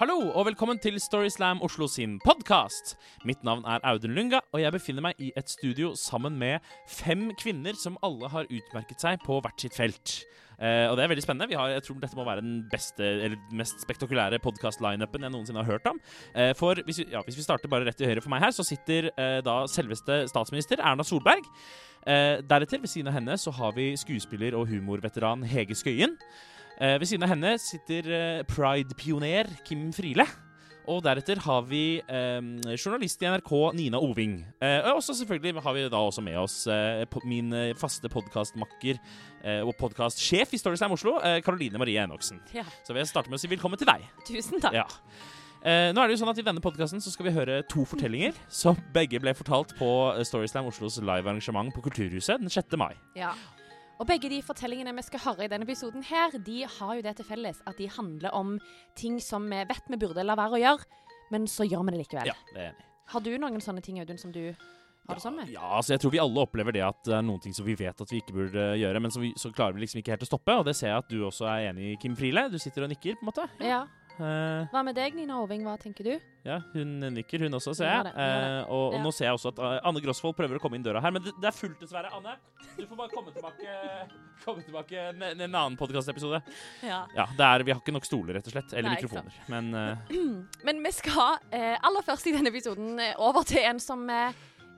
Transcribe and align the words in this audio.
Hallo 0.00 0.30
og 0.32 0.46
velkommen 0.48 0.78
til 0.80 0.94
Storyslam 0.96 1.58
Oslo 1.60 1.84
sin 1.84 2.14
podkast. 2.24 2.94
Mitt 3.28 3.42
navn 3.44 3.66
er 3.68 3.82
Audun 3.84 4.14
Lunga, 4.16 4.38
og 4.48 4.62
jeg 4.62 4.72
befinner 4.72 5.04
meg 5.04 5.18
i 5.20 5.26
et 5.36 5.50
studio 5.52 5.90
sammen 5.92 6.38
med 6.40 6.64
fem 6.88 7.26
kvinner 7.36 7.76
som 7.76 7.98
alle 8.00 8.30
har 8.32 8.46
utmerket 8.48 9.04
seg 9.04 9.18
på 9.20 9.36
hvert 9.44 9.60
sitt 9.60 9.74
felt. 9.76 10.14
Eh, 10.56 10.86
og 10.88 10.96
det 10.96 11.04
er 11.04 11.10
veldig 11.12 11.24
spennende. 11.26 11.52
Har, 11.52 11.74
jeg 11.74 11.84
tror 11.84 11.98
dette 12.00 12.16
må 12.16 12.24
være 12.24 12.40
den 12.40 12.62
beste, 12.72 13.04
eller 13.26 13.36
mest 13.60 13.84
spektakulære 13.84 14.38
podkast-lineupen 14.40 15.26
jeg 15.26 15.34
noensinne 15.34 15.60
har 15.60 15.68
hørt 15.68 15.90
om. 15.92 16.00
Eh, 16.32 16.54
for 16.56 16.80
hvis 16.86 17.02
vi, 17.02 17.06
ja, 17.12 17.20
hvis 17.26 17.36
vi 17.36 17.44
starter 17.44 17.68
bare 17.68 17.84
rett 17.84 18.00
til 18.00 18.08
høyre 18.08 18.22
for 18.24 18.32
meg 18.32 18.40
her, 18.46 18.54
så 18.56 18.64
sitter 18.64 19.10
eh, 19.10 19.42
da 19.44 19.58
selveste 19.68 20.22
statsminister 20.32 20.80
Erna 20.80 21.04
Solberg. 21.04 21.44
Eh, 22.08 22.38
deretter, 22.40 22.80
ved 22.80 22.88
siden 22.88 23.12
av 23.12 23.18
henne, 23.18 23.36
så 23.36 23.52
har 23.52 23.76
vi 23.76 23.90
skuespiller 24.00 24.56
og 24.56 24.64
humorveteran 24.72 25.44
Hege 25.44 25.76
Skøyen. 25.76 26.16
Eh, 26.80 26.96
ved 27.00 27.06
siden 27.10 27.26
av 27.26 27.34
henne 27.34 27.56
sitter 27.60 28.06
eh, 28.08 28.42
Pride-pioner 28.48 29.50
Kim 29.68 29.90
Friele. 29.92 30.24
Og 30.90 31.02
deretter 31.04 31.38
har 31.44 31.66
vi 31.68 32.00
eh, 32.00 32.38
journalist 32.80 33.20
i 33.22 33.28
NRK 33.28 33.50
Nina 33.76 34.00
Oving. 34.00 34.38
Eh, 34.64 34.78
og 34.88 35.02
også 35.02 35.14
selvfølgelig 35.20 35.60
har 35.62 35.76
vi 35.76 35.82
da 35.92 36.00
også 36.00 36.24
med 36.24 36.38
oss 36.40 36.62
eh, 36.72 37.04
min 37.28 37.52
eh, 37.54 37.74
faste 37.78 38.08
podkastmakker 38.10 38.96
eh, 38.96 39.60
og 39.60 39.74
podkastsjef 39.78 40.56
i 40.56 40.62
Storyslam 40.62 40.96
Oslo, 40.96 41.18
eh, 41.20 41.44
Marie 41.78 42.00
Enoksen. 42.00 42.40
Ja, 42.56 42.64
Så 42.82 42.94
vil 42.96 43.04
jeg 43.04 43.12
starte 43.12 43.28
med 43.30 43.38
å 43.38 43.42
si 43.44 43.52
velkommen 43.52 43.78
til 43.78 43.86
deg. 43.92 44.08
tusen 44.26 44.58
takk. 44.64 44.80
Ja. 44.80 44.88
Eh, 45.60 45.92
nå 45.92 46.00
er 46.00 46.08
det 46.08 46.16
jo 46.16 46.24
sånn 46.24 46.32
at 46.32 46.40
I 46.40 46.46
denne 46.48 46.64
podkasten 46.64 47.04
skal 47.04 47.28
vi 47.28 47.36
høre 47.36 47.60
to 47.68 47.84
fortellinger 47.84 48.32
som 48.48 48.78
begge 48.94 49.20
ble 49.20 49.34
fortalt 49.36 49.76
på 49.76 49.92
Storyslam 50.24 50.72
Oslos 50.72 50.96
livearrangement 51.04 51.74
på 51.76 51.84
Kulturhuset 51.84 52.40
den 52.40 52.48
6. 52.48 52.72
mai. 52.80 52.94
Ja. 53.14 53.34
Og 54.00 54.08
begge 54.08 54.30
de 54.32 54.40
fortellingene 54.40 54.94
vi 54.96 55.02
skal 55.04 55.20
høre 55.26 55.44
i 55.44 55.50
denne 55.52 55.66
episoden 55.68 56.04
her, 56.08 56.32
de 56.40 56.62
har 56.64 56.94
jo 56.96 57.02
det 57.04 57.18
til 57.18 57.26
felles 57.28 57.58
at 57.68 57.76
de 57.76 57.88
handler 57.92 58.32
om 58.32 58.54
ting 58.96 59.18
som 59.20 59.44
vi 59.44 59.60
vet 59.68 59.90
vi 59.92 59.98
burde 60.00 60.24
la 60.24 60.36
være 60.40 60.56
å 60.56 60.60
gjøre, 60.62 61.02
men 61.34 61.44
så 61.50 61.66
gjør 61.68 61.84
vi 61.84 61.92
det 61.92 62.00
likevel. 62.06 62.30
Ja, 62.32 62.36
det 62.54 62.62
er 62.62 62.70
enig. 62.70 62.86
Har 63.10 63.24
du 63.26 63.30
noen 63.42 63.60
sånne 63.60 63.82
ting, 63.84 63.98
Audun, 64.00 64.20
som 64.22 64.32
du 64.32 64.40
har 64.46 65.18
det 65.18 65.24
sånn 65.24 65.36
med? 65.36 65.52
Ja, 65.52 65.66
altså 65.76 65.92
jeg 65.92 66.00
tror 66.00 66.14
vi 66.14 66.22
alle 66.22 66.44
opplever 66.46 66.72
det 66.72 66.84
at 66.86 67.04
det 67.04 67.16
er 67.18 67.24
noen 67.26 67.42
ting 67.44 67.52
som 67.56 67.66
vi 67.66 67.76
vet 67.76 68.00
at 68.00 68.12
vi 68.12 68.22
ikke 68.22 68.36
burde 68.38 68.66
gjøre, 68.80 69.02
men 69.04 69.12
så, 69.12 69.20
vi, 69.20 69.34
så 69.36 69.52
klarer 69.52 69.76
vi 69.76 69.84
liksom 69.84 70.00
ikke 70.00 70.14
helt 70.14 70.24
å 70.24 70.30
stoppe. 70.30 70.56
Og 70.62 70.64
det 70.70 70.78
ser 70.78 70.94
jeg 70.94 71.04
at 71.04 71.12
du 71.12 71.20
også 71.26 71.50
er 71.50 71.70
enig 71.74 71.90
i, 71.90 71.96
Kim 72.00 72.16
Friele. 72.16 72.46
Du 72.52 72.56
sitter 72.62 72.86
og 72.86 72.92
nikker, 72.94 73.18
på 73.18 73.26
en 73.26 73.32
måte. 73.32 73.48
Ja. 73.60 73.82
Eh, 74.20 74.66
Hva 74.72 74.82
med 74.84 74.94
deg, 74.98 75.14
Nina 75.16 75.38
Oving? 75.42 75.62
Hva 75.66 75.78
tenker 75.80 76.04
du? 76.06 76.14
ja, 76.44 76.56
hun 76.72 77.00
nikker, 77.12 77.42
hun 77.44 77.52
også, 77.58 77.74
ser 77.76 77.88
jeg. 77.90 78.04
det. 78.06 78.12
Eh, 78.16 78.70
og, 78.72 78.94
Ja. 78.94 79.00
nå 79.04 79.10
ser 79.12 79.26
jeg 79.26 79.34
også 79.36 79.50
at 79.52 79.58
eh, 79.60 79.80
Anne 79.88 80.00
Grosvold 80.04 80.36
prøver 80.38 80.56
å 80.56 80.60
komme 80.62 80.76
inn 80.78 80.84
døra 80.84 81.00
her, 81.04 81.12
men 81.12 81.22
det, 81.24 81.34
det 81.40 81.48
er 81.50 81.56
fullt, 81.56 81.78
dessverre. 81.80 82.08
Anne, 82.16 82.36
du 82.78 82.86
får 82.86 82.96
bare 82.96 83.12
komme 83.12 83.32
tilbake 83.34 83.74
Komme 84.44 84.62
tilbake 84.64 84.96
en, 85.10 85.22
en 85.28 85.42
annen 85.44 85.76
podkastepisode. 85.76 86.40
Ja. 86.86 87.02
Ja, 87.16 87.26
det 87.36 87.44
er, 87.48 87.64
vi 87.68 87.74
har 87.74 87.80
ikke 87.82 87.92
nok 87.92 88.08
stoler, 88.08 88.38
rett 88.38 88.48
og 88.48 88.54
slett. 88.54 88.72
Eller 88.72 88.88
Nei, 88.88 88.96
mikrofoner. 89.00 89.36
Men 89.52 89.74
uh, 89.76 90.14
Men 90.68 90.80
vi 90.86 90.92
skal 90.96 91.36
aller 91.52 92.06
først 92.06 92.30
i 92.30 92.32
denne 92.32 92.48
episoden 92.48 92.96
over 93.20 93.44
til 93.44 93.60
en 93.68 93.80
som 93.82 94.06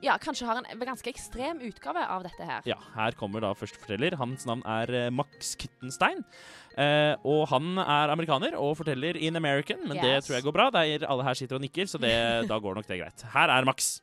ja, 0.03 0.17
kanskje 0.19 0.43
har 0.49 0.59
en 0.59 0.81
ganske 0.83 1.07
ekstrem 1.07 1.61
utgave 1.63 2.03
av 2.11 2.25
dette 2.27 2.43
her. 2.43 2.65
ja, 2.67 2.75
her 2.97 3.15
kommer 3.15 3.39
da 3.39 3.53
førsteforteller. 3.55 4.17
Hans 4.19 4.43
navn 4.49 4.65
er 4.67 5.07
Max 5.15 5.53
Kittenstein. 5.55 6.25
Eh, 6.73 7.13
og 7.29 7.47
han 7.51 7.77
er 7.77 8.13
amerikaner 8.13 8.55
og 8.57 8.77
forteller 8.79 9.17
in 9.19 9.35
American, 9.35 9.83
men 9.87 9.99
det 10.01 10.23
tror 10.23 10.39
jeg 10.39 10.43
går 10.43 10.55
bra. 10.55 10.69
Der 10.73 11.05
alle 11.05 11.23
her 11.23 11.33
sitter 11.37 11.55
og 11.55 11.61
nikker, 11.61 11.85
så 11.85 11.97
det, 12.01 12.13
da 12.49 12.57
går 12.59 12.79
nok 12.79 12.87
det 12.87 12.99
greit. 12.99 13.25
Her 13.33 13.53
er 13.53 13.63
Max. 13.65 13.99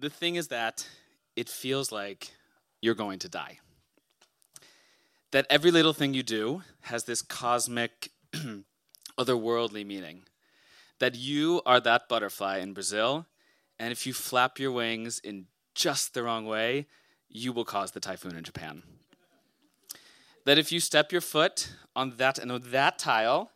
The 0.00 0.10
thing 0.10 0.36
is 0.36 0.46
that 0.48 0.88
it 1.34 1.48
feels 1.48 1.90
like 1.90 2.30
you're 2.80 2.94
going 2.94 3.18
to 3.18 3.28
die. 3.28 3.58
That 5.32 5.44
every 5.50 5.72
little 5.72 5.92
thing 5.92 6.14
you 6.14 6.22
do 6.22 6.62
has 6.82 7.04
this 7.04 7.20
cosmic, 7.20 8.12
otherworldly 9.18 9.84
meaning. 9.84 10.27
That 10.98 11.14
you 11.14 11.62
are 11.64 11.80
that 11.80 12.08
butterfly 12.08 12.58
in 12.58 12.72
Brazil, 12.72 13.26
and 13.78 13.92
if 13.92 14.06
you 14.06 14.12
flap 14.12 14.58
your 14.58 14.72
wings 14.72 15.20
in 15.20 15.46
just 15.74 16.14
the 16.14 16.22
wrong 16.22 16.44
way, 16.44 16.86
you 17.28 17.52
will 17.52 17.64
cause 17.64 17.92
the 17.92 18.00
typhoon 18.00 18.36
in 18.36 18.42
Japan. 18.42 18.82
That 20.44 20.58
if 20.58 20.72
you 20.72 20.80
step 20.80 21.12
your 21.12 21.20
foot 21.20 21.72
on 21.94 22.14
that 22.16 22.38
and 22.38 22.50
on 22.50 22.62
that 22.66 22.98
tile, 22.98 23.50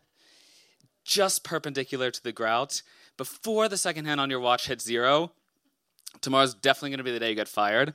just 1.04 1.42
perpendicular 1.42 2.10
to 2.10 2.22
the 2.22 2.32
grout, 2.32 2.82
before 3.16 3.68
the 3.68 3.76
second 3.76 4.04
hand 4.04 4.20
on 4.20 4.30
your 4.30 4.40
watch 4.40 4.66
hits 4.66 4.84
zero, 4.84 5.32
tomorrow's 6.20 6.54
definitely 6.54 6.90
going 6.90 6.98
to 6.98 7.04
be 7.04 7.12
the 7.12 7.20
day 7.20 7.30
you 7.30 7.34
get 7.34 7.48
fired, 7.48 7.94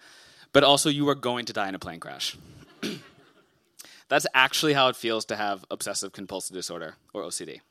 but 0.52 0.64
also 0.64 0.90
you 0.90 1.08
are 1.10 1.16
going 1.16 1.46
to 1.46 1.54
die 1.54 1.70
in 1.70 1.76
a 1.76 1.80
plane 1.80 2.00
crash. 2.00 2.38
That's 4.10 4.28
actually 4.34 4.74
how 4.74 4.88
it 4.88 4.96
feels 4.96 5.26
to 5.26 5.36
have 5.36 5.66
obsessive 5.70 6.12
compulsive 6.14 6.56
disorder 6.56 6.96
or 7.14 7.24
OCD. 7.24 7.62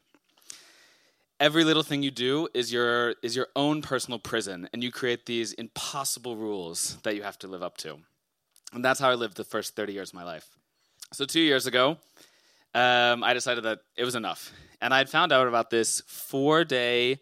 Every 1.38 1.64
little 1.64 1.82
thing 1.82 2.02
you 2.02 2.10
do 2.10 2.48
is 2.54 2.72
your 2.72 3.10
is 3.22 3.36
your 3.36 3.48
own 3.54 3.82
personal 3.82 4.18
prison, 4.18 4.68
and 4.72 4.82
you 4.82 4.90
create 4.90 5.26
these 5.26 5.52
impossible 5.52 6.34
rules 6.34 6.96
that 7.02 7.14
you 7.14 7.22
have 7.22 7.38
to 7.40 7.46
live 7.46 7.62
up 7.62 7.76
to. 7.78 7.98
And 8.72 8.84
that's 8.84 8.98
how 8.98 9.10
I 9.10 9.14
lived 9.14 9.36
the 9.36 9.44
first 9.44 9.76
30 9.76 9.92
years 9.92 10.10
of 10.10 10.14
my 10.14 10.24
life. 10.24 10.48
So 11.12 11.24
two 11.26 11.40
years 11.40 11.66
ago, 11.66 11.98
um, 12.74 13.22
I 13.22 13.34
decided 13.34 13.64
that 13.64 13.80
it 13.96 14.04
was 14.04 14.14
enough, 14.14 14.50
and 14.80 14.94
I 14.94 14.98
had 14.98 15.10
found 15.10 15.30
out 15.30 15.46
about 15.46 15.68
this 15.68 16.02
four-day 16.06 17.20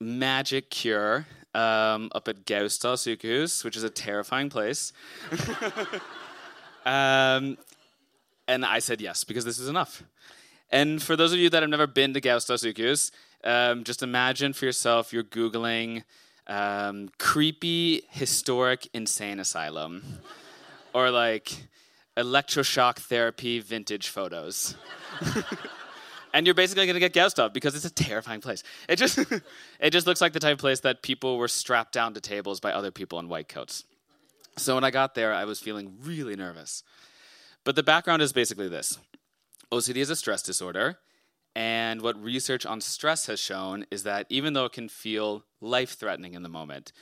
magic 0.00 0.70
cure 0.70 1.26
um, 1.54 2.10
up 2.14 2.26
at 2.26 2.44
Gaustad 2.44 2.94
sykehus, 2.94 3.64
which 3.64 3.76
is 3.76 3.84
a 3.84 3.90
terrifying 3.90 4.50
place. 4.50 4.92
um, 6.84 7.56
and 8.48 8.64
I 8.64 8.80
said 8.80 9.00
yes 9.00 9.24
because 9.24 9.44
this 9.44 9.58
is 9.58 9.68
enough. 9.68 10.02
And 10.70 11.02
for 11.02 11.16
those 11.16 11.32
of 11.32 11.38
you 11.38 11.48
that 11.50 11.62
have 11.62 11.70
never 11.70 11.86
been 11.86 12.14
to 12.14 12.20
Gaustad 12.20 12.58
sykehus, 12.58 13.10
um, 13.44 13.84
just 13.84 14.02
imagine 14.02 14.52
for 14.52 14.64
yourself 14.64 15.12
you're 15.12 15.24
googling 15.24 16.04
um, 16.46 17.10
creepy 17.18 18.02
historic 18.10 18.88
insane 18.92 19.38
asylum, 19.40 20.02
or 20.94 21.10
like 21.10 21.52
electroshock 22.16 22.96
therapy 22.96 23.60
vintage 23.60 24.08
photos 24.08 24.74
and 26.32 26.46
you're 26.46 26.54
basically 26.54 26.86
going 26.86 26.94
to 26.94 27.00
get 27.00 27.12
gouged 27.12 27.38
up 27.38 27.54
because 27.54 27.74
it's 27.74 27.84
a 27.84 27.90
terrifying 27.90 28.40
place. 28.40 28.62
It 28.88 28.96
just 28.96 29.18
it 29.80 29.90
just 29.90 30.06
looks 30.06 30.20
like 30.20 30.32
the 30.32 30.40
type 30.40 30.54
of 30.54 30.58
place 30.58 30.80
that 30.80 31.02
people 31.02 31.38
were 31.38 31.48
strapped 31.48 31.92
down 31.92 32.14
to 32.14 32.20
tables 32.20 32.60
by 32.60 32.72
other 32.72 32.90
people 32.90 33.18
in 33.18 33.28
white 33.28 33.48
coats. 33.48 33.84
So 34.56 34.74
when 34.74 34.84
I 34.84 34.90
got 34.90 35.14
there, 35.14 35.32
I 35.32 35.44
was 35.44 35.60
feeling 35.60 35.96
really 36.02 36.36
nervous. 36.36 36.82
But 37.64 37.76
the 37.76 37.82
background 37.82 38.22
is 38.22 38.32
basically 38.32 38.68
this. 38.68 38.98
OCD 39.70 39.96
is 39.96 40.10
a 40.10 40.16
stress 40.16 40.42
disorder, 40.42 40.98
and 41.58 42.02
what 42.02 42.16
research 42.22 42.64
on 42.64 42.80
stress 42.80 43.26
has 43.26 43.40
shown 43.40 43.84
is 43.90 44.04
that 44.04 44.26
even 44.28 44.52
though 44.52 44.66
it 44.66 44.72
can 44.72 44.88
feel 44.88 45.42
life-threatening 45.60 46.34
in 46.34 46.44
the 46.44 46.48
moment, 46.48 46.92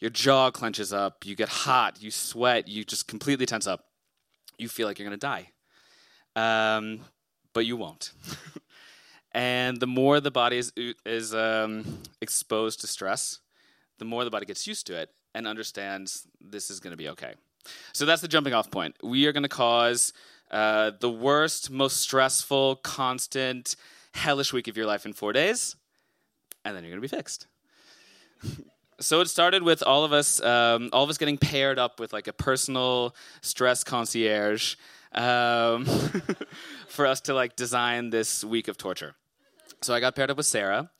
your 0.00 0.10
jaw 0.10 0.50
clenches 0.50 0.92
up, 0.92 1.24
you 1.24 1.34
get 1.34 1.48
hot, 1.48 2.02
you 2.02 2.10
sweat, 2.10 2.68
you 2.68 2.84
just 2.84 3.08
completely 3.08 3.46
tense 3.46 3.66
up. 3.66 3.86
You 4.58 4.68
feel 4.68 4.86
like 4.86 4.98
you're 4.98 5.08
going 5.08 5.18
to 5.18 5.26
die. 5.26 5.48
Um, 6.36 7.00
but 7.54 7.64
you 7.64 7.78
won't. 7.78 8.12
and 9.32 9.80
the 9.80 9.86
more 9.86 10.20
the 10.20 10.30
body 10.30 10.58
is, 10.58 10.74
is 11.06 11.34
um, 11.34 12.02
exposed 12.20 12.82
to 12.82 12.86
stress, 12.86 13.38
the 13.96 14.04
more 14.04 14.24
the 14.24 14.30
body 14.30 14.44
gets 14.44 14.66
used 14.66 14.86
to 14.88 14.94
it 14.94 15.08
and 15.34 15.46
understands 15.46 16.26
this 16.38 16.68
is 16.68 16.80
going 16.80 16.90
to 16.90 16.98
be 16.98 17.08
okay. 17.08 17.32
So 17.94 18.04
that's 18.04 18.20
the 18.20 18.28
jumping 18.28 18.52
off 18.52 18.70
point. 18.70 18.94
We 19.02 19.24
are 19.24 19.32
going 19.32 19.44
to 19.44 19.48
cause 19.48 20.12
uh, 20.50 20.90
the 21.00 21.08
worst, 21.08 21.70
most 21.70 21.96
stressful, 21.96 22.76
constant, 22.76 23.74
hellish 24.14 24.52
week 24.52 24.68
of 24.68 24.76
your 24.76 24.86
life 24.86 25.06
in 25.06 25.12
four 25.12 25.32
days, 25.32 25.76
and 26.64 26.76
then 26.76 26.84
you're 26.84 26.92
going 26.92 27.02
to 27.02 27.08
be 27.08 27.16
fixed. 27.16 27.46
so 29.00 29.20
it 29.20 29.28
started 29.28 29.62
with 29.62 29.82
all 29.82 30.04
of 30.04 30.12
us, 30.12 30.40
um, 30.42 30.90
all 30.92 31.04
of 31.04 31.10
us 31.10 31.18
getting 31.18 31.38
paired 31.38 31.78
up 31.78 32.00
with 32.00 32.12
like 32.12 32.28
a 32.28 32.32
personal 32.32 33.14
stress 33.40 33.84
concierge 33.84 34.76
um, 35.12 35.84
for 36.88 37.06
us 37.06 37.20
to 37.22 37.34
like 37.34 37.56
design 37.56 38.10
this 38.10 38.44
week 38.44 38.68
of 38.68 38.76
torture. 38.76 39.14
So 39.82 39.94
I 39.94 40.00
got 40.00 40.14
paired 40.14 40.30
up 40.30 40.36
with 40.36 40.46
Sarah, 40.46 40.90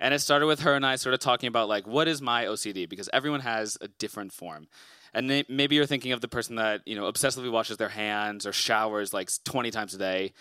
and 0.00 0.12
it 0.12 0.20
started 0.20 0.46
with 0.46 0.60
her 0.60 0.74
and 0.74 0.84
I 0.84 0.96
sort 0.96 1.14
of 1.14 1.20
talking 1.20 1.46
about 1.46 1.68
like 1.68 1.86
what 1.86 2.08
is 2.08 2.20
my 2.20 2.44
OCD 2.44 2.88
because 2.88 3.08
everyone 3.12 3.40
has 3.40 3.78
a 3.80 3.88
different 3.88 4.32
form. 4.32 4.66
And 5.12 5.28
may- 5.28 5.44
maybe 5.48 5.76
you're 5.76 5.86
thinking 5.86 6.10
of 6.10 6.20
the 6.20 6.28
person 6.28 6.56
that 6.56 6.82
you 6.86 6.96
know 6.96 7.10
obsessively 7.10 7.50
washes 7.50 7.76
their 7.76 7.88
hands 7.90 8.46
or 8.46 8.52
showers 8.52 9.12
like 9.12 9.30
20 9.44 9.70
times 9.70 9.94
a 9.94 9.98
day. 9.98 10.32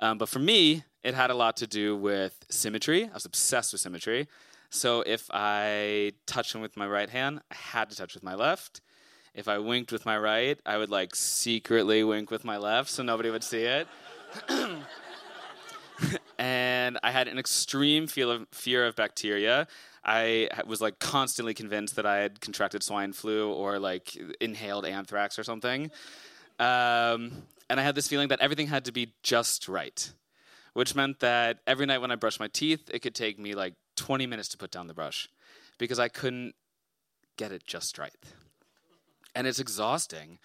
Um, 0.00 0.18
but 0.18 0.28
for 0.28 0.38
me, 0.38 0.84
it 1.08 1.14
had 1.14 1.30
a 1.30 1.34
lot 1.34 1.56
to 1.56 1.66
do 1.66 1.96
with 1.96 2.44
symmetry. 2.50 3.04
I 3.06 3.14
was 3.14 3.24
obsessed 3.24 3.72
with 3.72 3.80
symmetry. 3.80 4.28
So 4.68 5.02
if 5.06 5.30
I 5.32 6.12
touched 6.26 6.52
them 6.52 6.60
with 6.60 6.76
my 6.76 6.86
right 6.86 7.08
hand, 7.08 7.40
I 7.50 7.54
had 7.54 7.88
to 7.88 7.96
touch 7.96 8.12
with 8.12 8.22
my 8.22 8.34
left. 8.34 8.82
If 9.34 9.48
I 9.48 9.56
winked 9.58 9.90
with 9.90 10.04
my 10.04 10.18
right, 10.18 10.60
I 10.66 10.76
would 10.76 10.90
like 10.90 11.14
secretly 11.14 12.04
wink 12.04 12.30
with 12.30 12.44
my 12.44 12.58
left 12.58 12.90
so 12.90 13.02
nobody 13.02 13.30
would 13.30 13.42
see 13.42 13.62
it. 13.62 13.88
and 16.38 16.98
I 17.02 17.10
had 17.10 17.26
an 17.28 17.38
extreme 17.38 18.06
feel 18.06 18.30
of 18.30 18.46
fear 18.52 18.84
of 18.84 18.94
bacteria. 18.94 19.66
I 20.04 20.50
was 20.66 20.82
like 20.82 20.98
constantly 20.98 21.54
convinced 21.54 21.96
that 21.96 22.04
I 22.04 22.18
had 22.18 22.40
contracted 22.42 22.82
swine 22.82 23.14
flu 23.14 23.50
or 23.50 23.78
like 23.78 24.14
inhaled 24.40 24.84
anthrax 24.84 25.38
or 25.38 25.44
something. 25.44 25.90
Um, 26.58 27.44
and 27.70 27.78
I 27.78 27.82
had 27.82 27.94
this 27.94 28.08
feeling 28.08 28.28
that 28.28 28.40
everything 28.40 28.66
had 28.66 28.84
to 28.86 28.92
be 28.92 29.14
just 29.22 29.68
right, 29.68 30.12
which 30.74 30.94
meant 30.94 31.20
that 31.20 31.58
every 31.66 31.86
night 31.86 31.98
when 31.98 32.10
I 32.10 32.16
brushed 32.16 32.40
my 32.40 32.48
teeth, 32.48 32.90
it 32.92 33.00
could 33.00 33.14
take 33.14 33.38
me 33.38 33.54
like 33.54 33.74
20 33.96 34.26
minutes 34.26 34.48
to 34.50 34.58
put 34.58 34.70
down 34.70 34.86
the 34.86 34.94
brush 34.94 35.28
because 35.78 35.98
I 35.98 36.08
couldn't 36.08 36.54
get 37.36 37.52
it 37.52 37.66
just 37.66 37.98
right. 37.98 38.14
And 39.34 39.46
it's 39.46 39.60
exhausting. 39.60 40.38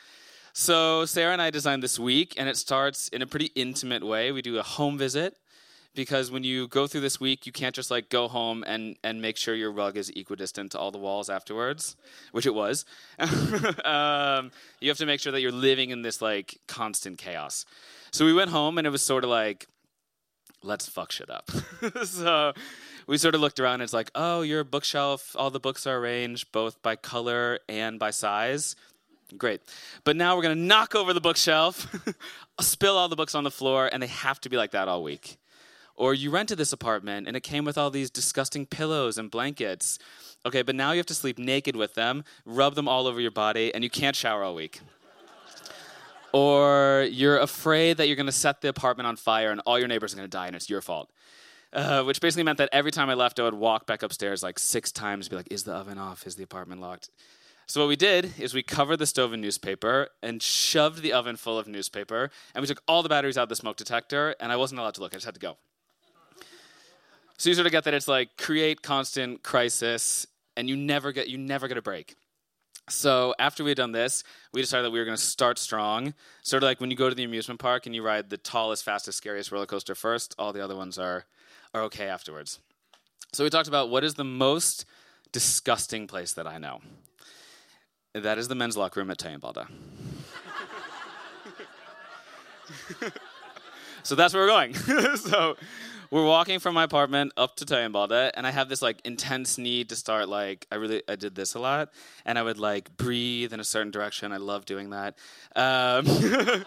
So 0.53 1.05
Sarah 1.05 1.33
and 1.33 1.41
I 1.41 1.49
designed 1.49 1.81
this 1.81 1.97
week, 1.97 2.35
and 2.37 2.47
it 2.47 2.57
starts 2.57 3.07
in 3.07 3.21
a 3.23 3.27
pretty 3.27 3.51
intimate 3.55 4.05
way. 4.05 4.31
We 4.31 4.43
do 4.43 4.59
a 4.59 4.63
home 4.63 4.99
visit 4.99 5.35
because 5.95 6.31
when 6.31 6.43
you 6.43 6.67
go 6.67 6.85
through 6.85 7.01
this 7.01 7.19
week, 7.19 7.45
you 7.45 7.51
can't 7.51 7.73
just 7.73 7.89
like 7.89 8.09
go 8.09 8.27
home 8.27 8.63
and 8.67 8.95
and 9.03 9.21
make 9.21 9.37
sure 9.37 9.55
your 9.55 9.71
rug 9.71 9.97
is 9.97 10.09
equidistant 10.09 10.71
to 10.71 10.79
all 10.79 10.91
the 10.91 10.97
walls 10.97 11.29
afterwards, 11.29 11.95
which 12.31 12.45
it 12.45 12.53
was. 12.53 12.85
um, 13.19 14.51
you 14.79 14.89
have 14.89 14.97
to 14.97 15.05
make 15.07 15.19
sure 15.19 15.31
that 15.31 15.41
you're 15.41 15.51
living 15.51 15.89
in 15.89 16.03
this 16.03 16.21
like 16.21 16.59
constant 16.67 17.17
chaos. 17.17 17.65
So 18.11 18.25
we 18.25 18.33
went 18.33 18.51
home, 18.51 18.77
and 18.77 18.85
it 18.85 18.91
was 18.91 19.01
sort 19.01 19.23
of 19.23 19.31
like, 19.31 19.67
let's 20.63 20.87
fuck 20.87 21.11
shit 21.11 21.29
up. 21.29 21.49
so 22.05 22.53
we 23.07 23.17
sort 23.17 23.35
of 23.35 23.41
looked 23.41 23.59
around. 23.59 23.75
And 23.75 23.83
it's 23.83 23.93
like, 23.93 24.11
oh, 24.15 24.41
your 24.41 24.63
bookshelf. 24.63 25.35
All 25.37 25.49
the 25.49 25.59
books 25.59 25.85
are 25.85 25.97
arranged 25.97 26.51
both 26.51 26.81
by 26.81 26.95
color 26.95 27.59
and 27.67 27.99
by 27.99 28.11
size. 28.11 28.75
Great. 29.37 29.61
But 30.03 30.15
now 30.15 30.35
we're 30.35 30.43
going 30.43 30.57
to 30.57 30.63
knock 30.63 30.95
over 30.95 31.13
the 31.13 31.21
bookshelf, 31.21 31.87
spill 32.61 32.97
all 32.97 33.07
the 33.07 33.15
books 33.15 33.35
on 33.35 33.43
the 33.43 33.51
floor, 33.51 33.89
and 33.91 34.03
they 34.03 34.07
have 34.07 34.39
to 34.41 34.49
be 34.49 34.57
like 34.57 34.71
that 34.71 34.87
all 34.87 35.03
week. 35.03 35.37
Or 35.95 36.13
you 36.13 36.31
rented 36.31 36.57
this 36.57 36.73
apartment 36.73 37.27
and 37.27 37.37
it 37.37 37.41
came 37.41 37.65
with 37.65 37.77
all 37.77 37.91
these 37.91 38.09
disgusting 38.09 38.65
pillows 38.65 39.17
and 39.17 39.29
blankets. 39.29 39.99
Okay, 40.45 40.61
but 40.61 40.75
now 40.75 40.91
you 40.91 40.97
have 40.97 41.05
to 41.07 41.13
sleep 41.13 41.37
naked 41.37 41.75
with 41.75 41.93
them, 41.93 42.23
rub 42.45 42.75
them 42.75 42.87
all 42.87 43.07
over 43.07 43.21
your 43.21 43.31
body, 43.31 43.73
and 43.73 43.83
you 43.83 43.89
can't 43.89 44.15
shower 44.15 44.43
all 44.43 44.55
week. 44.55 44.81
Or 46.33 47.07
you're 47.09 47.37
afraid 47.37 47.97
that 47.97 48.07
you're 48.07 48.15
going 48.15 48.25
to 48.25 48.31
set 48.31 48.61
the 48.61 48.67
apartment 48.67 49.07
on 49.07 49.15
fire 49.15 49.51
and 49.51 49.61
all 49.65 49.79
your 49.79 49.87
neighbors 49.87 50.13
are 50.13 50.17
going 50.17 50.27
to 50.27 50.37
die 50.37 50.47
and 50.47 50.55
it's 50.55 50.69
your 50.69 50.81
fault. 50.81 51.09
Uh, 51.71 52.03
which 52.03 52.21
basically 52.21 52.43
meant 52.43 52.59
that 52.59 52.69
every 52.71 52.91
time 52.91 53.09
I 53.09 53.15
left, 53.15 53.39
I 53.39 53.43
would 53.43 53.55
walk 53.55 53.87
back 53.87 54.03
upstairs 54.03 54.43
like 54.43 54.59
six 54.59 54.91
times, 54.91 55.27
be 55.27 55.35
like, 55.35 55.51
"Is 55.51 55.63
the 55.63 55.73
oven 55.73 55.97
off? 55.97 56.27
Is 56.27 56.35
the 56.35 56.43
apartment 56.43 56.81
locked?" 56.81 57.09
So 57.65 57.81
what 57.81 57.87
we 57.87 57.95
did 57.95 58.39
is 58.39 58.53
we 58.53 58.61
covered 58.61 58.97
the 58.97 59.07
stove 59.07 59.33
in 59.33 59.41
newspaper 59.41 60.09
and 60.21 60.43
shoved 60.43 61.01
the 61.01 61.13
oven 61.13 61.35
full 61.35 61.57
of 61.57 61.67
newspaper, 61.67 62.29
and 62.53 62.61
we 62.61 62.67
took 62.67 62.83
all 62.87 63.01
the 63.01 63.09
batteries 63.09 63.39
out 63.39 63.43
of 63.43 63.49
the 63.49 63.55
smoke 63.55 63.77
detector, 63.77 64.35
and 64.39 64.51
I 64.51 64.55
wasn't 64.55 64.81
allowed 64.81 64.93
to 64.95 65.01
look. 65.01 65.13
I 65.13 65.17
just 65.17 65.25
had 65.25 65.33
to 65.33 65.39
go. 65.39 65.57
So 67.37 67.49
you 67.49 67.55
sort 67.55 67.65
of 67.65 67.71
get 67.71 67.85
that 67.85 67.95
it's 67.95 68.07
like 68.07 68.37
create 68.37 68.83
constant 68.83 69.41
crisis, 69.41 70.27
and 70.55 70.69
you 70.69 70.75
never 70.77 71.11
get 71.11 71.27
you 71.27 71.39
never 71.39 71.67
get 71.67 71.77
a 71.77 71.81
break. 71.81 72.15
So 72.89 73.33
after 73.39 73.63
we 73.63 73.69
had 73.71 73.77
done 73.77 73.93
this, 73.93 74.23
we 74.51 74.61
decided 74.61 74.85
that 74.85 74.91
we 74.91 74.99
were 74.99 75.05
going 75.05 75.17
to 75.17 75.23
start 75.23 75.57
strong. 75.57 76.13
Sort 76.41 76.63
of 76.63 76.67
like 76.67 76.81
when 76.81 76.91
you 76.91 76.97
go 76.97 77.09
to 77.09 77.15
the 77.15 77.23
amusement 77.23 77.59
park 77.59 77.85
and 77.85 77.95
you 77.95 78.03
ride 78.03 78.29
the 78.29 78.37
tallest, 78.37 78.83
fastest, 78.83 79.17
scariest 79.17 79.51
roller 79.51 79.65
coaster 79.65 79.95
first. 79.95 80.35
All 80.37 80.51
the 80.51 80.63
other 80.63 80.75
ones 80.75 80.99
are 80.99 81.25
are 81.73 81.81
okay 81.83 82.07
afterwards. 82.07 82.59
So 83.31 83.43
we 83.43 83.49
talked 83.49 83.67
about 83.67 83.89
what 83.89 84.03
is 84.03 84.13
the 84.13 84.23
most 84.23 84.85
disgusting 85.31 86.05
place 86.07 86.33
that 86.33 86.45
I 86.45 86.59
know. 86.59 86.81
That 88.13 88.37
is 88.37 88.47
the 88.47 88.55
men's 88.55 88.77
locker 88.77 88.99
room 88.99 89.09
at 89.09 89.17
Tayambalda. 89.17 89.67
so 94.03 94.13
that's 94.13 94.35
where 94.35 94.43
we're 94.43 94.49
going. 94.49 94.73
so 95.15 95.57
we're 96.13 96.23
walking 96.23 96.59
from 96.59 96.75
my 96.75 96.83
apartment 96.83 97.33
up 97.37 97.55
to 97.55 97.65
Tayambalda, 97.65 98.29
and 98.35 98.45
I 98.45 98.51
have 98.51 98.69
this 98.69 98.83
like 98.83 99.01
intense 99.03 99.57
need 99.57 99.89
to 99.89 99.95
start 99.95 100.29
like 100.29 100.67
I 100.71 100.75
really 100.75 101.01
I 101.09 101.15
did 101.15 101.33
this 101.33 101.55
a 101.55 101.59
lot, 101.59 101.91
and 102.23 102.37
I 102.37 102.43
would 102.43 102.59
like 102.59 102.95
breathe 102.97 103.51
in 103.51 103.59
a 103.59 103.63
certain 103.63 103.89
direction. 103.89 104.31
I 104.31 104.37
love 104.37 104.63
doing 104.65 104.91
that. 104.91 105.17
Um, 105.55 106.05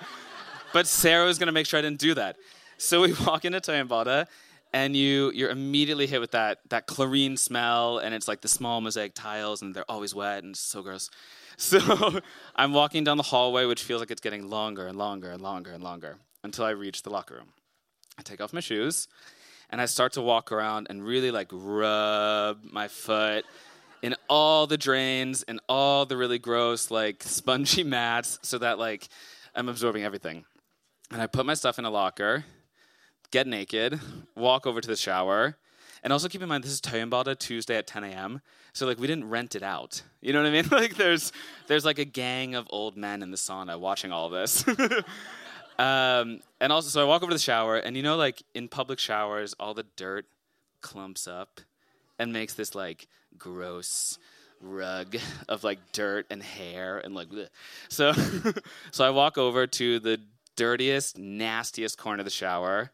but 0.72 0.88
Sarah 0.88 1.26
was 1.26 1.38
gonna 1.38 1.52
make 1.52 1.66
sure 1.66 1.78
I 1.78 1.82
didn't 1.82 2.00
do 2.00 2.14
that. 2.14 2.38
So 2.76 3.02
we 3.02 3.12
walk 3.26 3.44
into 3.44 3.60
Tayambalda, 3.60 4.26
and 4.72 4.96
you 4.96 5.30
you're 5.32 5.50
immediately 5.50 6.08
hit 6.08 6.20
with 6.20 6.32
that 6.32 6.58
that 6.70 6.88
chlorine 6.88 7.36
smell, 7.36 7.98
and 7.98 8.16
it's 8.16 8.26
like 8.26 8.40
the 8.40 8.48
small 8.48 8.80
mosaic 8.80 9.14
tiles, 9.14 9.62
and 9.62 9.72
they're 9.72 9.88
always 9.88 10.12
wet 10.12 10.42
and 10.42 10.54
it's 10.54 10.60
so 10.60 10.82
gross. 10.82 11.08
So 11.58 12.20
I'm 12.54 12.74
walking 12.74 13.02
down 13.02 13.16
the 13.16 13.22
hallway, 13.22 13.64
which 13.64 13.82
feels 13.82 14.00
like 14.00 14.10
it's 14.10 14.20
getting 14.20 14.50
longer 14.50 14.86
and 14.88 14.98
longer 14.98 15.30
and 15.30 15.40
longer 15.40 15.72
and 15.72 15.82
longer 15.82 16.18
until 16.44 16.66
I 16.66 16.70
reach 16.70 17.02
the 17.02 17.08
locker 17.08 17.36
room. 17.36 17.48
I 18.18 18.22
take 18.22 18.42
off 18.42 18.52
my 18.52 18.60
shoes 18.60 19.08
and 19.70 19.80
I 19.80 19.86
start 19.86 20.12
to 20.14 20.22
walk 20.22 20.52
around 20.52 20.86
and 20.90 21.04
really 21.04 21.30
like 21.30 21.48
rub 21.52 22.62
my 22.64 22.88
foot 22.88 23.44
in 24.02 24.14
all 24.28 24.66
the 24.66 24.78
drains 24.78 25.42
and 25.42 25.60
all 25.68 26.06
the 26.06 26.16
really 26.16 26.38
gross 26.38 26.90
like 26.90 27.22
spongy 27.24 27.84
mats 27.84 28.38
so 28.42 28.58
that 28.58 28.78
like 28.78 29.08
I'm 29.54 29.68
absorbing 29.68 30.04
everything. 30.04 30.44
And 31.10 31.22
I 31.22 31.26
put 31.26 31.46
my 31.46 31.54
stuff 31.54 31.78
in 31.78 31.84
a 31.84 31.90
locker, 31.90 32.44
get 33.30 33.46
naked, 33.46 34.00
walk 34.34 34.66
over 34.66 34.80
to 34.80 34.88
the 34.88 34.96
shower, 34.96 35.56
and 36.02 36.12
also 36.12 36.28
keep 36.28 36.42
in 36.42 36.48
mind 36.48 36.64
this 36.64 36.72
is 36.72 36.80
Toyambada 36.80 37.38
Tuesday 37.38 37.76
at 37.76 37.86
10 37.86 38.04
a.m. 38.04 38.40
So 38.72 38.86
like 38.86 38.98
we 38.98 39.06
didn't 39.06 39.28
rent 39.28 39.54
it 39.54 39.62
out. 39.62 40.02
You 40.20 40.32
know 40.32 40.42
what 40.42 40.48
I 40.48 40.52
mean? 40.52 40.68
Like 40.70 40.96
there's 40.96 41.32
there's 41.66 41.84
like 41.84 41.98
a 41.98 42.04
gang 42.04 42.54
of 42.54 42.66
old 42.70 42.96
men 42.96 43.22
in 43.22 43.30
the 43.30 43.36
sauna 43.36 43.78
watching 43.78 44.12
all 44.12 44.28
this. 44.28 44.64
um, 45.78 46.40
and 46.60 46.72
also 46.72 46.88
so 46.88 47.02
I 47.02 47.04
walk 47.04 47.22
over 47.22 47.30
to 47.30 47.34
the 47.34 47.40
shower 47.40 47.76
and 47.76 47.96
you 47.96 48.02
know 48.02 48.16
like 48.16 48.42
in 48.54 48.68
public 48.68 48.98
showers 48.98 49.54
all 49.58 49.74
the 49.74 49.86
dirt 49.96 50.26
clumps 50.80 51.26
up 51.26 51.60
and 52.18 52.32
makes 52.32 52.54
this 52.54 52.74
like 52.74 53.08
gross 53.36 54.18
rug 54.60 55.16
of 55.48 55.64
like 55.64 55.78
dirt 55.92 56.26
and 56.30 56.42
hair 56.42 56.98
and 56.98 57.14
like 57.14 57.28
bleh. 57.28 57.48
so 57.88 58.12
so 58.90 59.04
I 59.04 59.10
walk 59.10 59.38
over 59.38 59.66
to 59.66 59.98
the 60.00 60.20
dirtiest 60.56 61.18
nastiest 61.18 61.98
corner 61.98 62.20
of 62.20 62.24
the 62.24 62.30
shower 62.30 62.90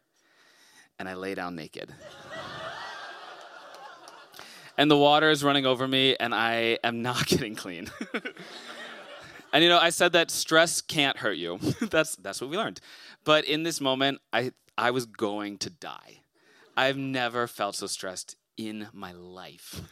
and 0.99 1.09
I 1.09 1.15
lay 1.15 1.35
down 1.35 1.55
naked 1.55 1.93
and 4.79 4.91
the 4.91 4.97
water 4.97 5.31
is 5.31 5.45
running 5.45 5.67
over 5.67 5.87
me, 5.87 6.17
and 6.19 6.35
I 6.35 6.79
am 6.83 7.03
not 7.03 7.27
getting 7.27 7.55
clean. 7.55 7.91
And 9.53 9.63
you 9.63 9.69
know, 9.69 9.79
I 9.79 9.91
said 9.91 10.13
that 10.13 10.31
stress 10.31 10.81
can't 10.81 11.19
hurt 11.19 11.37
you. 11.37 11.59
that's 11.81 12.17
that's 12.17 12.41
what 12.41 12.51
we 12.51 12.57
learned. 12.57 12.81
But 13.25 13.45
in 13.45 13.63
this 13.63 13.81
moment, 13.81 14.21
I 14.33 14.53
I 14.77 14.91
was 14.91 15.07
going 15.07 15.59
to 15.59 15.71
die. 15.71 16.21
I've 16.77 16.97
never 16.97 17.47
felt 17.47 17.77
so 17.77 17.87
stressed 17.87 18.37
in 18.57 18.89
my 18.93 19.13
life. 19.13 19.83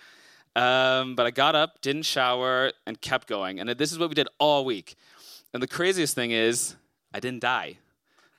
um, 0.56 1.14
but 1.14 1.26
I 1.26 1.30
got 1.30 1.54
up, 1.54 1.80
didn't 1.80 2.02
shower, 2.02 2.72
and 2.86 3.00
kept 3.00 3.28
going. 3.28 3.60
And 3.60 3.70
this 3.70 3.92
is 3.92 3.98
what 3.98 4.08
we 4.08 4.14
did 4.14 4.28
all 4.38 4.64
week. 4.64 4.96
And 5.52 5.62
the 5.62 5.68
craziest 5.68 6.14
thing 6.16 6.32
is, 6.32 6.74
I 7.12 7.20
didn't 7.20 7.40
die. 7.40 7.78